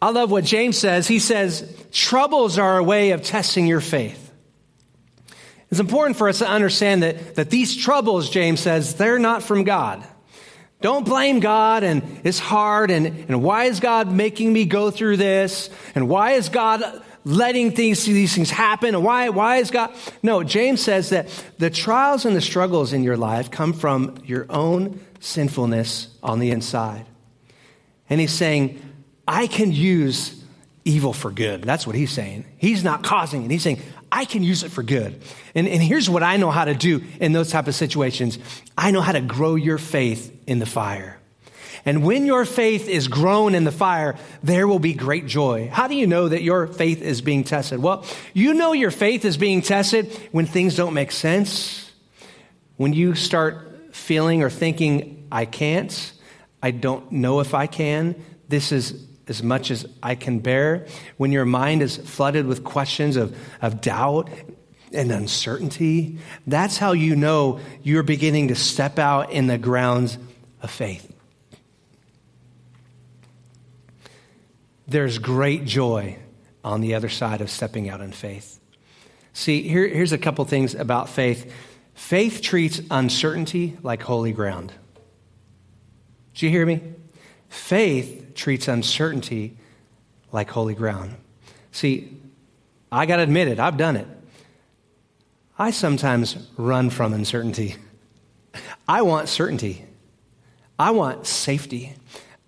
I 0.00 0.10
love 0.10 0.30
what 0.30 0.44
James 0.44 0.78
says. 0.78 1.08
He 1.08 1.18
says, 1.18 1.86
troubles 1.90 2.58
are 2.58 2.78
a 2.78 2.84
way 2.84 3.12
of 3.12 3.22
testing 3.22 3.66
your 3.66 3.80
faith. 3.80 4.22
It's 5.70 5.80
important 5.80 6.16
for 6.16 6.28
us 6.28 6.38
to 6.38 6.48
understand 6.48 7.02
that, 7.02 7.34
that 7.36 7.50
these 7.50 7.76
troubles, 7.76 8.30
James 8.30 8.60
says, 8.60 8.94
they're 8.94 9.18
not 9.18 9.42
from 9.42 9.64
God. 9.64 10.06
Don't 10.80 11.04
blame 11.04 11.40
God 11.40 11.82
and 11.82 12.20
it's 12.22 12.38
hard 12.38 12.90
and, 12.90 13.06
and 13.06 13.42
why 13.42 13.64
is 13.64 13.80
God 13.80 14.12
making 14.12 14.52
me 14.52 14.66
go 14.66 14.90
through 14.90 15.16
this? 15.16 15.70
And 15.94 16.08
why 16.08 16.32
is 16.32 16.50
God 16.50 17.02
letting 17.24 17.72
things, 17.72 18.04
these 18.04 18.34
things 18.34 18.50
happen? 18.50 18.94
And 18.94 19.02
why, 19.02 19.30
why 19.30 19.56
is 19.56 19.70
God? 19.70 19.92
No, 20.22 20.44
James 20.44 20.82
says 20.82 21.10
that 21.10 21.28
the 21.58 21.70
trials 21.70 22.26
and 22.26 22.36
the 22.36 22.42
struggles 22.42 22.92
in 22.92 23.02
your 23.02 23.16
life 23.16 23.50
come 23.50 23.72
from 23.72 24.16
your 24.24 24.46
own 24.50 25.00
sinfulness 25.18 26.08
on 26.22 26.38
the 26.38 26.50
inside. 26.50 27.06
And 28.08 28.20
he's 28.20 28.32
saying, 28.32 28.80
I 29.26 29.46
can 29.46 29.72
use 29.72 30.42
evil 30.84 31.12
for 31.12 31.30
good. 31.30 31.62
That's 31.64 31.86
what 31.86 31.96
he's 31.96 32.12
saying. 32.12 32.44
He's 32.58 32.84
not 32.84 33.02
causing 33.02 33.44
it. 33.44 33.50
He's 33.50 33.62
saying, 33.62 33.80
I 34.10 34.24
can 34.24 34.42
use 34.42 34.62
it 34.62 34.70
for 34.70 34.84
good. 34.84 35.20
And, 35.54 35.66
and 35.66 35.82
here's 35.82 36.08
what 36.08 36.22
I 36.22 36.36
know 36.36 36.50
how 36.50 36.64
to 36.64 36.74
do 36.74 37.02
in 37.20 37.32
those 37.32 37.50
type 37.50 37.66
of 37.66 37.74
situations. 37.74 38.38
I 38.78 38.92
know 38.92 39.00
how 39.00 39.12
to 39.12 39.20
grow 39.20 39.56
your 39.56 39.78
faith 39.78 40.32
in 40.46 40.60
the 40.60 40.66
fire. 40.66 41.18
And 41.84 42.04
when 42.04 42.26
your 42.26 42.44
faith 42.44 42.88
is 42.88 43.06
grown 43.08 43.54
in 43.54 43.64
the 43.64 43.72
fire, 43.72 44.16
there 44.42 44.66
will 44.66 44.78
be 44.80 44.92
great 44.92 45.26
joy. 45.26 45.68
How 45.72 45.86
do 45.86 45.94
you 45.94 46.06
know 46.06 46.28
that 46.28 46.42
your 46.42 46.66
faith 46.66 47.00
is 47.00 47.20
being 47.20 47.44
tested? 47.44 47.80
Well, 47.80 48.04
you 48.32 48.54
know 48.54 48.72
your 48.72 48.90
faith 48.90 49.24
is 49.24 49.36
being 49.36 49.62
tested 49.62 50.12
when 50.32 50.46
things 50.46 50.74
don't 50.76 50.94
make 50.94 51.12
sense, 51.12 51.92
when 52.76 52.92
you 52.92 53.14
start 53.14 53.94
feeling 53.94 54.42
or 54.42 54.50
thinking, 54.50 55.26
I 55.30 55.44
can't, 55.44 56.12
I 56.62 56.72
don't 56.72 57.10
know 57.12 57.40
if 57.40 57.54
I 57.54 57.66
can, 57.66 58.20
this 58.48 58.72
is 58.72 59.06
as 59.28 59.42
much 59.42 59.70
as 59.70 59.86
I 60.02 60.14
can 60.14 60.38
bear, 60.38 60.86
when 61.16 61.32
your 61.32 61.44
mind 61.44 61.82
is 61.82 61.96
flooded 61.96 62.46
with 62.46 62.64
questions 62.64 63.16
of, 63.16 63.36
of 63.60 63.80
doubt 63.80 64.30
and 64.92 65.10
uncertainty, 65.10 66.18
that's 66.46 66.78
how 66.78 66.92
you 66.92 67.16
know 67.16 67.60
you're 67.82 68.04
beginning 68.04 68.48
to 68.48 68.54
step 68.54 68.98
out 68.98 69.32
in 69.32 69.48
the 69.48 69.58
grounds 69.58 70.16
of 70.62 70.70
faith. 70.70 71.12
There's 74.86 75.18
great 75.18 75.64
joy 75.64 76.16
on 76.62 76.80
the 76.80 76.94
other 76.94 77.08
side 77.08 77.40
of 77.40 77.50
stepping 77.50 77.88
out 77.88 78.00
in 78.00 78.12
faith. 78.12 78.60
See, 79.32 79.62
here, 79.62 79.86
here's 79.86 80.12
a 80.12 80.18
couple 80.18 80.44
things 80.44 80.74
about 80.74 81.08
faith 81.08 81.52
faith 81.94 82.42
treats 82.42 82.80
uncertainty 82.90 83.76
like 83.82 84.02
holy 84.02 84.32
ground. 84.32 84.72
Did 86.34 86.42
you 86.42 86.50
hear 86.50 86.66
me? 86.66 86.80
Faith 87.56 88.34
treats 88.36 88.68
uncertainty 88.68 89.56
like 90.30 90.48
holy 90.50 90.74
ground. 90.74 91.16
See, 91.72 92.16
I 92.92 93.06
got 93.06 93.16
to 93.16 93.22
admit 93.22 93.48
it, 93.48 93.58
I've 93.58 93.76
done 93.76 93.96
it. 93.96 94.06
I 95.58 95.72
sometimes 95.72 96.36
run 96.56 96.90
from 96.90 97.12
uncertainty. 97.12 97.74
I 98.86 99.02
want 99.02 99.28
certainty. 99.28 99.84
I 100.78 100.90
want 100.92 101.26
safety. 101.26 101.94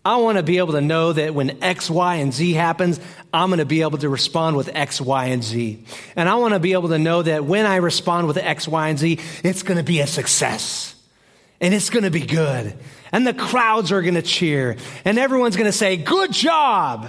I 0.05 0.19
want 0.19 0.37
to 0.37 0.45
be 0.45 0.59
able 0.59 0.75
to 0.75 0.81
know 0.81 1.13
that 1.13 1.35
when 1.35 1.65
X, 1.65 1.91
Y, 1.91 2.17
and 2.17 2.33
Z 2.33 2.53
happens, 2.53 3.01
I'm 3.33 3.49
going 3.49 3.59
to 3.59 3.65
be 3.65 3.81
able 3.83 3.99
to 3.99 4.09
respond 4.09 4.57
with 4.57 4.71
X, 4.73 5.01
Y, 5.01 5.25
and 5.27 5.43
Z. 5.43 5.85
And 6.15 6.29
I 6.29 6.37
want 6.37 6.55
to 6.55 6.61
be 6.61 6.75
able 6.75 6.91
to 6.91 6.99
know 6.99 7.23
that 7.23 7.45
when 7.45 7.67
I 7.67 7.77
respond 7.77 8.29
with 8.29 8.37
X, 8.37 8.69
Y, 8.69 8.89
and 8.89 8.99
Z, 8.99 9.19
it's 9.43 9.63
going 9.63 9.79
to 9.79 9.85
be 9.85 10.01
a 10.01 10.07
success. 10.07 10.95
And 11.61 11.75
it's 11.75 11.91
going 11.91 12.05
to 12.05 12.11
be 12.11 12.25
good 12.25 12.79
and 13.13 13.27
the 13.27 13.35
crowds 13.35 13.93
are 13.93 14.03
going 14.03 14.15
to 14.15 14.23
cheer, 14.23 14.77
and 15.05 15.19
everyone's 15.19 15.57
going 15.57 15.71
to 15.71 15.77
say, 15.77 15.97
Good 15.97 16.33
job. 16.33 17.09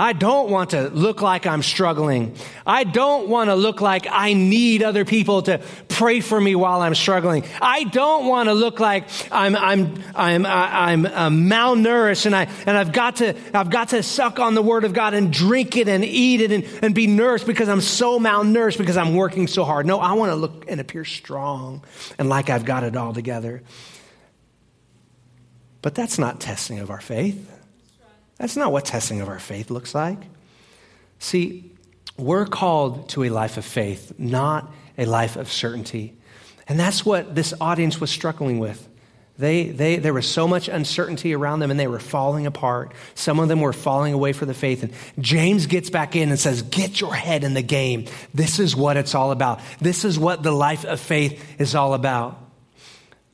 I 0.00 0.14
don't 0.14 0.48
want 0.48 0.70
to 0.70 0.88
look 0.88 1.20
like 1.20 1.46
I'm 1.46 1.62
struggling. 1.62 2.34
I 2.66 2.84
don't 2.84 3.28
want 3.28 3.50
to 3.50 3.54
look 3.54 3.82
like 3.82 4.06
I 4.10 4.32
need 4.32 4.82
other 4.82 5.04
people 5.04 5.42
to 5.42 5.60
pray 5.88 6.20
for 6.20 6.40
me 6.40 6.54
while 6.54 6.80
I'm 6.80 6.94
struggling. 6.94 7.44
I 7.60 7.84
don't 7.84 8.24
want 8.26 8.48
to 8.48 8.54
look 8.54 8.80
like 8.80 9.08
I'm, 9.30 9.54
I'm, 9.54 10.02
I'm, 10.14 10.46
I'm, 10.46 11.04
I'm 11.04 11.50
malnourished 11.50 12.24
and, 12.24 12.34
I, 12.34 12.44
and 12.64 12.78
I've, 12.78 12.92
got 12.92 13.16
to, 13.16 13.36
I've 13.52 13.68
got 13.68 13.90
to 13.90 14.02
suck 14.02 14.38
on 14.38 14.54
the 14.54 14.62
Word 14.62 14.84
of 14.84 14.94
God 14.94 15.12
and 15.12 15.30
drink 15.30 15.76
it 15.76 15.86
and 15.86 16.02
eat 16.02 16.40
it 16.40 16.50
and, 16.50 16.64
and 16.80 16.94
be 16.94 17.06
nourished 17.06 17.44
because 17.44 17.68
I'm 17.68 17.82
so 17.82 18.18
malnourished 18.18 18.78
because 18.78 18.96
I'm 18.96 19.14
working 19.14 19.48
so 19.48 19.64
hard. 19.64 19.84
No, 19.84 20.00
I 20.00 20.14
want 20.14 20.30
to 20.30 20.36
look 20.36 20.64
and 20.66 20.80
appear 20.80 21.04
strong 21.04 21.84
and 22.18 22.30
like 22.30 22.48
I've 22.48 22.64
got 22.64 22.84
it 22.84 22.96
all 22.96 23.12
together. 23.12 23.62
But 25.82 25.94
that's 25.94 26.18
not 26.18 26.40
testing 26.40 26.78
of 26.78 26.88
our 26.88 27.02
faith. 27.02 27.49
That's 28.40 28.56
not 28.56 28.72
what 28.72 28.86
testing 28.86 29.20
of 29.20 29.28
our 29.28 29.38
faith 29.38 29.70
looks 29.70 29.94
like. 29.94 30.18
See, 31.18 31.72
we're 32.16 32.46
called 32.46 33.10
to 33.10 33.24
a 33.24 33.28
life 33.28 33.58
of 33.58 33.66
faith, 33.66 34.14
not 34.18 34.72
a 34.96 35.04
life 35.04 35.36
of 35.36 35.52
certainty. 35.52 36.16
And 36.66 36.80
that's 36.80 37.04
what 37.04 37.34
this 37.34 37.52
audience 37.60 38.00
was 38.00 38.10
struggling 38.10 38.58
with. 38.58 38.88
They, 39.36 39.68
they, 39.68 39.96
there 39.96 40.14
was 40.14 40.26
so 40.26 40.48
much 40.48 40.68
uncertainty 40.68 41.34
around 41.34 41.60
them 41.60 41.70
and 41.70 41.78
they 41.78 41.86
were 41.86 42.00
falling 42.00 42.46
apart. 42.46 42.92
Some 43.14 43.40
of 43.40 43.48
them 43.48 43.60
were 43.60 43.74
falling 43.74 44.14
away 44.14 44.32
from 44.32 44.48
the 44.48 44.54
faith. 44.54 44.82
And 44.82 44.92
James 45.18 45.66
gets 45.66 45.90
back 45.90 46.16
in 46.16 46.30
and 46.30 46.38
says, 46.38 46.62
Get 46.62 46.98
your 46.98 47.14
head 47.14 47.44
in 47.44 47.52
the 47.52 47.62
game. 47.62 48.06
This 48.32 48.58
is 48.58 48.74
what 48.74 48.96
it's 48.96 49.14
all 49.14 49.32
about. 49.32 49.60
This 49.80 50.04
is 50.06 50.18
what 50.18 50.42
the 50.42 50.52
life 50.52 50.86
of 50.86 50.98
faith 50.98 51.60
is 51.60 51.74
all 51.74 51.92
about. 51.92 52.38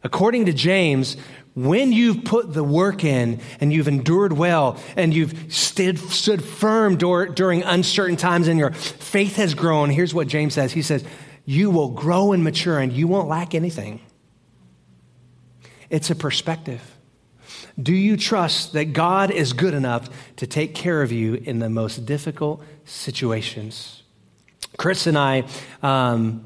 According 0.02 0.46
to 0.46 0.52
James, 0.52 1.16
when 1.56 1.90
you've 1.90 2.22
put 2.24 2.52
the 2.52 2.62
work 2.62 3.02
in 3.02 3.40
and 3.60 3.72
you've 3.72 3.88
endured 3.88 4.34
well 4.34 4.78
and 4.94 5.14
you've 5.14 5.50
stood, 5.52 5.98
stood 5.98 6.44
firm 6.44 6.98
dur- 6.98 7.28
during 7.28 7.62
uncertain 7.62 8.16
times 8.16 8.46
and 8.46 8.58
your 8.58 8.72
faith 8.72 9.36
has 9.36 9.54
grown, 9.54 9.88
here's 9.88 10.12
what 10.12 10.28
James 10.28 10.52
says 10.52 10.70
He 10.70 10.82
says, 10.82 11.02
You 11.46 11.70
will 11.70 11.88
grow 11.88 12.32
and 12.32 12.44
mature 12.44 12.78
and 12.78 12.92
you 12.92 13.08
won't 13.08 13.26
lack 13.26 13.54
anything. 13.54 14.02
It's 15.88 16.10
a 16.10 16.14
perspective. 16.14 16.82
Do 17.80 17.94
you 17.94 18.18
trust 18.18 18.74
that 18.74 18.92
God 18.92 19.30
is 19.30 19.54
good 19.54 19.72
enough 19.72 20.10
to 20.36 20.46
take 20.46 20.74
care 20.74 21.00
of 21.00 21.10
you 21.10 21.34
in 21.34 21.58
the 21.58 21.70
most 21.70 22.04
difficult 22.04 22.62
situations? 22.84 24.02
Chris 24.76 25.06
and 25.06 25.16
I 25.16 25.44
um, 25.82 26.44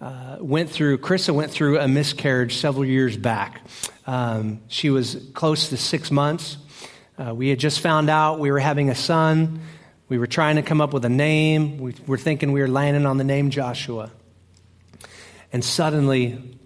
uh, 0.00 0.36
went 0.38 0.70
through, 0.70 0.98
Krista 0.98 1.34
went 1.34 1.50
through 1.50 1.80
a 1.80 1.88
miscarriage 1.88 2.56
several 2.56 2.84
years 2.84 3.16
back. 3.16 3.62
Um, 4.08 4.62
she 4.68 4.88
was 4.88 5.16
close 5.34 5.68
to 5.68 5.76
six 5.76 6.10
months. 6.10 6.56
Uh, 7.18 7.34
we 7.34 7.50
had 7.50 7.58
just 7.58 7.80
found 7.80 8.08
out 8.08 8.38
we 8.38 8.50
were 8.50 8.58
having 8.58 8.88
a 8.88 8.94
son. 8.94 9.60
We 10.08 10.16
were 10.16 10.26
trying 10.26 10.56
to 10.56 10.62
come 10.62 10.80
up 10.80 10.94
with 10.94 11.04
a 11.04 11.10
name. 11.10 11.76
We 11.76 11.94
were 12.06 12.16
thinking 12.16 12.52
we 12.52 12.62
were 12.62 12.68
landing 12.68 13.04
on 13.04 13.18
the 13.18 13.24
name 13.24 13.50
Joshua. 13.50 14.10
And 15.52 15.62
suddenly, 15.62 16.58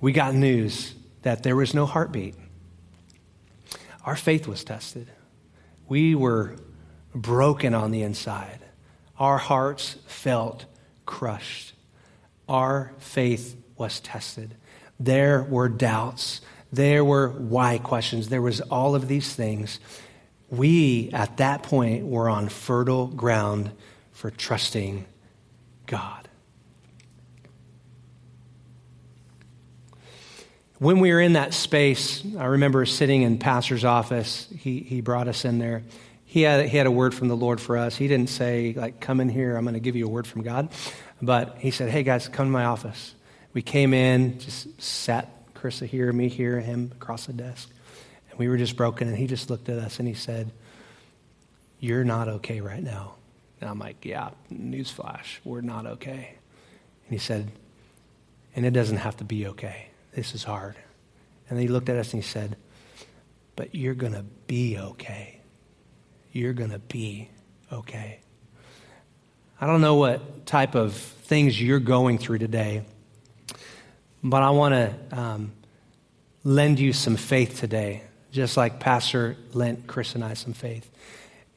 we 0.00 0.12
got 0.12 0.36
news 0.36 0.94
that 1.22 1.42
there 1.42 1.56
was 1.56 1.74
no 1.74 1.86
heartbeat. 1.86 2.36
Our 4.04 4.14
faith 4.14 4.46
was 4.46 4.62
tested. 4.62 5.08
We 5.88 6.14
were 6.14 6.54
broken 7.12 7.74
on 7.74 7.90
the 7.90 8.02
inside. 8.02 8.60
Our 9.18 9.38
hearts 9.38 9.96
felt 10.06 10.66
crushed. 11.04 11.72
Our 12.48 12.92
faith 12.98 13.56
was 13.76 13.98
tested. 13.98 14.54
There 15.00 15.42
were 15.42 15.68
doubts. 15.68 16.42
There 16.76 17.04
were 17.06 17.30
why 17.30 17.78
questions. 17.78 18.28
There 18.28 18.42
was 18.42 18.60
all 18.60 18.94
of 18.94 19.08
these 19.08 19.34
things. 19.34 19.80
We, 20.50 21.08
at 21.10 21.38
that 21.38 21.62
point, 21.62 22.04
were 22.04 22.28
on 22.28 22.50
fertile 22.50 23.06
ground 23.06 23.70
for 24.12 24.30
trusting 24.30 25.06
God. 25.86 26.28
When 30.78 31.00
we 31.00 31.12
were 31.12 31.20
in 31.22 31.32
that 31.32 31.54
space, 31.54 32.22
I 32.38 32.44
remember 32.44 32.84
sitting 32.84 33.22
in 33.22 33.38
pastor's 33.38 33.84
office. 33.84 34.46
He, 34.54 34.80
he 34.80 35.00
brought 35.00 35.28
us 35.28 35.46
in 35.46 35.58
there. 35.58 35.82
He 36.26 36.42
had, 36.42 36.68
he 36.68 36.76
had 36.76 36.86
a 36.86 36.90
word 36.90 37.14
from 37.14 37.28
the 37.28 37.36
Lord 37.36 37.58
for 37.58 37.78
us. 37.78 37.96
He 37.96 38.06
didn't 38.06 38.28
say, 38.28 38.74
like, 38.76 39.00
come 39.00 39.20
in 39.20 39.30
here, 39.30 39.56
I'm 39.56 39.64
going 39.64 39.72
to 39.72 39.80
give 39.80 39.96
you 39.96 40.04
a 40.04 40.10
word 40.10 40.26
from 40.26 40.42
God. 40.42 40.68
But 41.22 41.56
he 41.56 41.70
said, 41.70 41.88
hey, 41.88 42.02
guys, 42.02 42.28
come 42.28 42.48
to 42.48 42.52
my 42.52 42.66
office. 42.66 43.14
We 43.54 43.62
came 43.62 43.94
in, 43.94 44.38
just 44.40 44.82
sat 44.82 45.35
Krista 45.66 45.84
here, 45.86 46.12
me 46.12 46.28
here, 46.28 46.60
him 46.60 46.92
across 46.94 47.26
the 47.26 47.32
desk. 47.32 47.68
And 48.30 48.38
we 48.38 48.46
were 48.48 48.56
just 48.56 48.76
broken. 48.76 49.08
And 49.08 49.16
he 49.16 49.26
just 49.26 49.50
looked 49.50 49.68
at 49.68 49.78
us 49.78 49.98
and 49.98 50.06
he 50.06 50.14
said, 50.14 50.52
You're 51.80 52.04
not 52.04 52.28
okay 52.28 52.60
right 52.60 52.82
now. 52.82 53.14
And 53.60 53.68
I'm 53.68 53.80
like, 53.80 54.04
Yeah, 54.04 54.30
newsflash, 54.52 55.38
we're 55.44 55.62
not 55.62 55.86
okay. 55.86 56.36
And 57.04 57.10
he 57.10 57.18
said, 57.18 57.50
And 58.54 58.64
it 58.64 58.70
doesn't 58.70 58.98
have 58.98 59.16
to 59.16 59.24
be 59.24 59.48
okay. 59.48 59.88
This 60.14 60.36
is 60.36 60.44
hard. 60.44 60.76
And 61.50 61.58
he 61.58 61.66
looked 61.66 61.88
at 61.88 61.96
us 61.96 62.12
and 62.12 62.22
he 62.22 62.28
said, 62.28 62.56
But 63.56 63.74
you're 63.74 63.94
going 63.94 64.14
to 64.14 64.24
be 64.46 64.78
okay. 64.78 65.40
You're 66.30 66.52
going 66.52 66.70
to 66.70 66.78
be 66.78 67.28
okay. 67.72 68.20
I 69.60 69.66
don't 69.66 69.80
know 69.80 69.96
what 69.96 70.46
type 70.46 70.76
of 70.76 70.92
things 70.94 71.60
you're 71.60 71.80
going 71.80 72.18
through 72.18 72.38
today, 72.38 72.84
but 74.22 74.42
I 74.42 74.50
want 74.50 74.74
to 74.74 75.18
um, 75.18 75.52
lend 76.46 76.78
you 76.78 76.92
some 76.92 77.16
faith 77.16 77.58
today, 77.58 78.04
just 78.30 78.56
like 78.56 78.78
Pastor 78.78 79.36
lent 79.52 79.88
Chris 79.88 80.14
and 80.14 80.22
I 80.22 80.34
some 80.34 80.52
faith. 80.52 80.88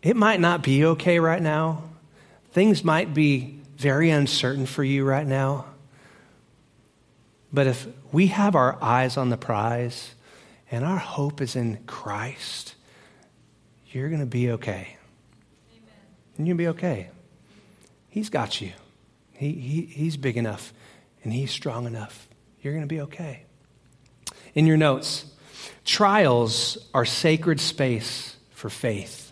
It 0.02 0.15
might 0.15 0.39
not 0.39 0.63
be 0.63 0.84
okay 0.84 1.19
right 1.19 1.41
now. 1.41 1.84
Things 2.54 2.84
might 2.84 3.13
be 3.13 3.60
very 3.78 4.10
uncertain 4.10 4.65
for 4.65 4.84
you 4.84 5.06
right 5.06 5.28
now. 5.28 5.65
But 7.54 7.67
if 7.67 7.86
we 8.12 8.28
have 8.28 8.56
our 8.56 8.82
eyes 8.82 9.15
on 9.15 9.30
the 9.30 9.38
prize 9.38 10.15
and 10.71 10.84
our 10.84 10.97
hope 10.97 11.39
is 11.39 11.56
in 11.56 11.78
Christ, 11.86 12.73
you're 13.91 14.10
going 14.10 14.21
to 14.21 14.25
be 14.25 14.49
okay. 14.54 14.97
Amen. 15.71 15.93
And 16.38 16.47
you'll 16.47 16.58
be 16.58 16.67
okay. 16.69 17.10
He's 18.10 18.32
got 18.32 18.60
you. 18.60 18.71
He, 19.34 19.52
he, 19.52 19.82
he's 19.82 20.17
big 20.17 20.36
enough 20.36 20.73
and 21.23 21.32
he's 21.32 21.52
strong 21.52 21.86
enough. 21.86 22.28
You're 22.63 22.73
going 22.73 22.88
to 22.88 22.88
be 22.88 23.02
okay. 23.02 23.45
In 24.55 24.65
your 24.65 24.77
notes, 24.77 25.25
trials 25.85 26.77
are 26.93 27.05
sacred 27.05 27.59
space 27.59 28.35
for 28.51 28.69
faith. 28.69 29.31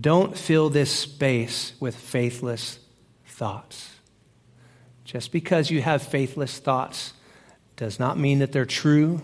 Don't 0.00 0.36
fill 0.36 0.70
this 0.70 0.90
space 0.90 1.74
with 1.80 1.94
faithless 1.94 2.78
thoughts. 3.26 3.90
Just 5.04 5.32
because 5.32 5.70
you 5.70 5.82
have 5.82 6.02
faithless 6.02 6.58
thoughts 6.58 7.12
does 7.76 7.98
not 7.98 8.18
mean 8.18 8.38
that 8.38 8.52
they're 8.52 8.64
true, 8.64 9.20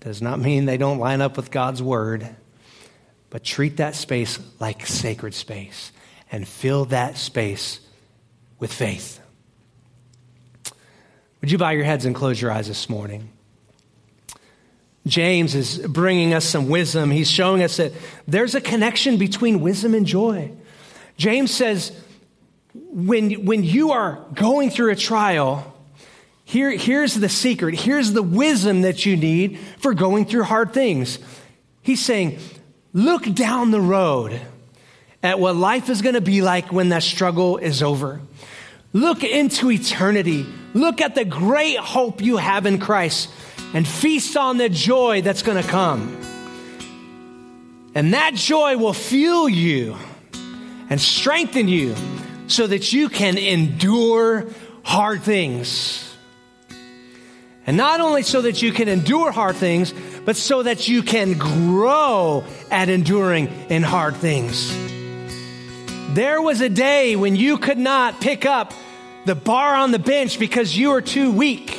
does 0.00 0.20
not 0.22 0.40
mean 0.40 0.64
they 0.64 0.76
don't 0.76 0.98
line 0.98 1.20
up 1.20 1.36
with 1.36 1.50
God's 1.50 1.82
word, 1.82 2.28
but 3.30 3.44
treat 3.44 3.76
that 3.76 3.94
space 3.94 4.38
like 4.58 4.86
sacred 4.86 5.34
space 5.34 5.92
and 6.32 6.46
fill 6.46 6.86
that 6.86 7.16
space 7.16 7.80
with 8.58 8.72
faith. 8.72 9.20
Would 11.40 11.50
you 11.52 11.58
bow 11.58 11.70
your 11.70 11.84
heads 11.84 12.04
and 12.04 12.14
close 12.14 12.40
your 12.40 12.50
eyes 12.50 12.66
this 12.66 12.88
morning? 12.88 13.28
James 15.06 15.54
is 15.54 15.78
bringing 15.78 16.34
us 16.34 16.44
some 16.44 16.68
wisdom. 16.68 17.10
He's 17.10 17.30
showing 17.30 17.62
us 17.62 17.76
that 17.76 17.92
there's 18.26 18.54
a 18.54 18.60
connection 18.60 19.18
between 19.18 19.60
wisdom 19.60 19.94
and 19.94 20.04
joy. 20.04 20.50
James 21.16 21.52
says, 21.52 21.92
when, 22.74 23.44
when 23.46 23.62
you 23.62 23.92
are 23.92 24.24
going 24.34 24.70
through 24.70 24.90
a 24.90 24.96
trial, 24.96 25.72
here, 26.44 26.70
here's 26.70 27.14
the 27.14 27.28
secret. 27.28 27.74
Here's 27.74 28.12
the 28.12 28.22
wisdom 28.22 28.82
that 28.82 29.06
you 29.06 29.16
need 29.16 29.58
for 29.78 29.94
going 29.94 30.26
through 30.26 30.44
hard 30.44 30.72
things. 30.72 31.18
He's 31.82 32.04
saying, 32.04 32.38
look 32.92 33.32
down 33.32 33.70
the 33.70 33.80
road 33.80 34.40
at 35.22 35.38
what 35.38 35.56
life 35.56 35.88
is 35.88 36.02
going 36.02 36.14
to 36.16 36.20
be 36.20 36.42
like 36.42 36.72
when 36.72 36.88
that 36.88 37.04
struggle 37.04 37.58
is 37.58 37.82
over. 37.82 38.20
Look 38.92 39.22
into 39.22 39.70
eternity. 39.70 40.46
Look 40.74 41.00
at 41.00 41.14
the 41.14 41.24
great 41.24 41.78
hope 41.78 42.20
you 42.22 42.38
have 42.38 42.66
in 42.66 42.78
Christ 42.78 43.30
and 43.74 43.86
feast 43.86 44.36
on 44.36 44.56
the 44.56 44.68
joy 44.68 45.22
that's 45.22 45.42
going 45.42 45.62
to 45.62 45.68
come. 45.68 46.20
And 47.94 48.14
that 48.14 48.34
joy 48.34 48.76
will 48.76 48.92
fuel 48.92 49.48
you 49.48 49.96
and 50.90 51.00
strengthen 51.00 51.68
you 51.68 51.94
so 52.46 52.66
that 52.66 52.92
you 52.92 53.08
can 53.08 53.38
endure 53.38 54.46
hard 54.82 55.22
things. 55.22 56.02
And 57.66 57.76
not 57.76 58.00
only 58.00 58.22
so 58.22 58.42
that 58.42 58.62
you 58.62 58.70
can 58.70 58.86
endure 58.88 59.32
hard 59.32 59.56
things, 59.56 59.92
but 60.24 60.36
so 60.36 60.62
that 60.62 60.88
you 60.88 61.02
can 61.02 61.36
grow 61.36 62.44
at 62.70 62.88
enduring 62.88 63.48
in 63.68 63.82
hard 63.82 64.14
things. 64.16 64.72
There 66.14 66.40
was 66.40 66.60
a 66.60 66.68
day 66.68 67.16
when 67.16 67.34
you 67.34 67.58
could 67.58 67.78
not 67.78 68.20
pick 68.20 68.46
up 68.46 68.72
the 69.24 69.34
bar 69.34 69.74
on 69.74 69.90
the 69.90 69.98
bench 69.98 70.38
because 70.38 70.76
you 70.76 70.90
were 70.90 71.02
too 71.02 71.32
weak. 71.32 71.75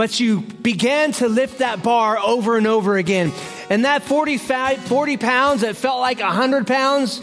But 0.00 0.18
you 0.18 0.40
began 0.40 1.12
to 1.12 1.28
lift 1.28 1.58
that 1.58 1.82
bar 1.82 2.18
over 2.18 2.56
and 2.56 2.66
over 2.66 2.96
again. 2.96 3.32
And 3.68 3.84
that 3.84 4.02
40, 4.02 4.38
40 4.38 5.16
pounds 5.18 5.60
that 5.60 5.76
felt 5.76 6.00
like 6.00 6.20
100 6.20 6.66
pounds 6.66 7.20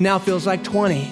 now 0.00 0.18
feels 0.18 0.44
like 0.44 0.64
20. 0.64 1.08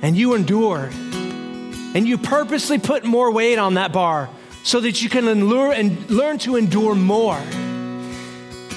And 0.00 0.16
you 0.16 0.32
endured. 0.32 0.94
And 0.94 2.08
you 2.08 2.16
purposely 2.16 2.78
put 2.78 3.04
more 3.04 3.30
weight 3.32 3.58
on 3.58 3.74
that 3.74 3.92
bar 3.92 4.30
so 4.62 4.80
that 4.80 5.02
you 5.02 5.10
can 5.10 5.26
learn 5.50 6.38
to 6.38 6.56
endure 6.56 6.94
more. 6.94 7.38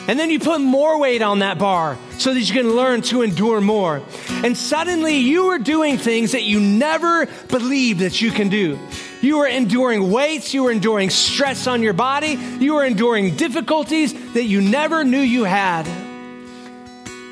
And 0.07 0.19
then 0.19 0.29
you 0.29 0.39
put 0.39 0.61
more 0.61 0.99
weight 0.99 1.23
on 1.23 1.39
that 1.39 1.57
bar 1.57 1.97
so 2.19 2.33
that 2.33 2.39
you 2.39 2.53
can 2.53 2.75
learn 2.75 3.01
to 3.03 3.23
endure 3.23 3.59
more. 3.59 4.03
And 4.29 4.55
suddenly 4.55 5.17
you 5.17 5.47
are 5.47 5.57
doing 5.57 5.97
things 5.97 6.33
that 6.33 6.43
you 6.43 6.59
never 6.59 7.25
believed 7.47 8.01
that 8.01 8.21
you 8.21 8.31
can 8.31 8.49
do. 8.49 8.77
You 9.21 9.39
are 9.39 9.47
enduring 9.47 10.11
weights, 10.11 10.53
you 10.53 10.67
are 10.67 10.71
enduring 10.71 11.09
stress 11.09 11.65
on 11.65 11.81
your 11.81 11.93
body, 11.93 12.37
you 12.59 12.75
are 12.77 12.85
enduring 12.85 13.35
difficulties 13.35 14.13
that 14.33 14.43
you 14.43 14.61
never 14.61 15.03
knew 15.03 15.19
you 15.19 15.45
had. 15.45 15.87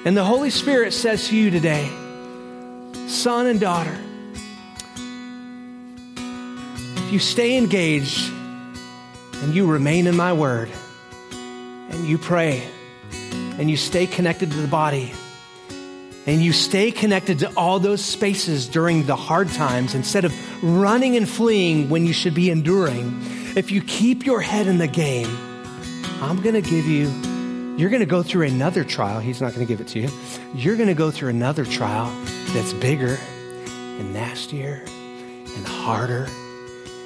And 0.05 0.17
the 0.17 0.23
Holy 0.23 0.49
Spirit 0.49 0.93
says 0.93 1.27
to 1.27 1.37
you 1.37 1.51
today, 1.51 1.87
son 3.07 3.45
and 3.45 3.59
daughter, 3.59 3.95
if 6.97 7.13
you 7.13 7.19
stay 7.19 7.57
engaged 7.57 8.31
and 9.35 9.53
you 9.53 9.67
remain 9.67 10.07
in 10.07 10.15
my 10.17 10.33
word, 10.33 10.71
and 11.93 12.07
you 12.07 12.17
pray 12.17 12.63
and 13.59 13.69
you 13.69 13.77
stay 13.77 14.07
connected 14.07 14.51
to 14.51 14.57
the 14.57 14.67
body 14.67 15.13
and 16.25 16.41
you 16.41 16.53
stay 16.53 16.91
connected 16.91 17.39
to 17.39 17.51
all 17.55 17.79
those 17.79 18.03
spaces 18.03 18.67
during 18.67 19.05
the 19.05 19.15
hard 19.15 19.49
times 19.49 19.93
instead 19.93 20.25
of 20.25 20.63
running 20.63 21.15
and 21.17 21.27
fleeing 21.27 21.89
when 21.89 22.05
you 22.05 22.13
should 22.13 22.33
be 22.33 22.49
enduring, 22.49 23.21
if 23.55 23.71
you 23.71 23.81
keep 23.81 24.25
your 24.25 24.41
head 24.41 24.67
in 24.67 24.77
the 24.77 24.87
game, 24.87 25.27
I'm 26.21 26.41
going 26.41 26.55
to 26.55 26.61
give 26.61 26.85
you, 26.85 27.09
you're 27.77 27.89
going 27.89 27.99
to 27.99 28.05
go 28.05 28.23
through 28.23 28.47
another 28.47 28.83
trial. 28.83 29.19
He's 29.19 29.41
not 29.41 29.53
going 29.53 29.67
to 29.67 29.71
give 29.71 29.81
it 29.81 29.87
to 29.89 29.99
you. 29.99 30.09
You're 30.55 30.77
going 30.77 30.87
to 30.87 30.95
go 30.95 31.11
through 31.11 31.29
another 31.29 31.65
trial 31.65 32.09
that's 32.53 32.73
bigger 32.73 33.17
and 33.99 34.13
nastier 34.13 34.83
and 34.85 35.67
harder. 35.67 36.27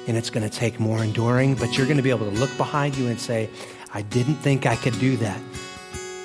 And 0.06 0.16
it's 0.16 0.30
going 0.30 0.48
to 0.48 0.56
take 0.56 0.78
more 0.80 1.02
enduring, 1.02 1.56
but 1.56 1.76
you're 1.76 1.86
going 1.86 1.98
to 1.98 2.02
be 2.02 2.10
able 2.10 2.30
to 2.30 2.38
look 2.38 2.56
behind 2.56 2.96
you 2.96 3.08
and 3.08 3.20
say, 3.20 3.50
I 3.94 4.02
didn't 4.02 4.36
think 4.36 4.66
I 4.66 4.76
could 4.76 4.98
do 4.98 5.16
that. 5.18 5.40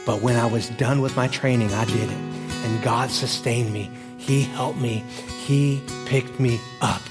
But 0.05 0.21
when 0.21 0.35
I 0.35 0.45
was 0.45 0.69
done 0.71 1.01
with 1.01 1.15
my 1.15 1.27
training, 1.27 1.71
I 1.73 1.85
did 1.85 2.09
it. 2.09 2.17
And 2.65 2.83
God 2.83 3.09
sustained 3.09 3.71
me. 3.71 3.89
He 4.17 4.41
helped 4.41 4.79
me. 4.79 5.03
He 5.45 5.81
picked 6.05 6.39
me 6.39 6.59
up. 6.81 7.03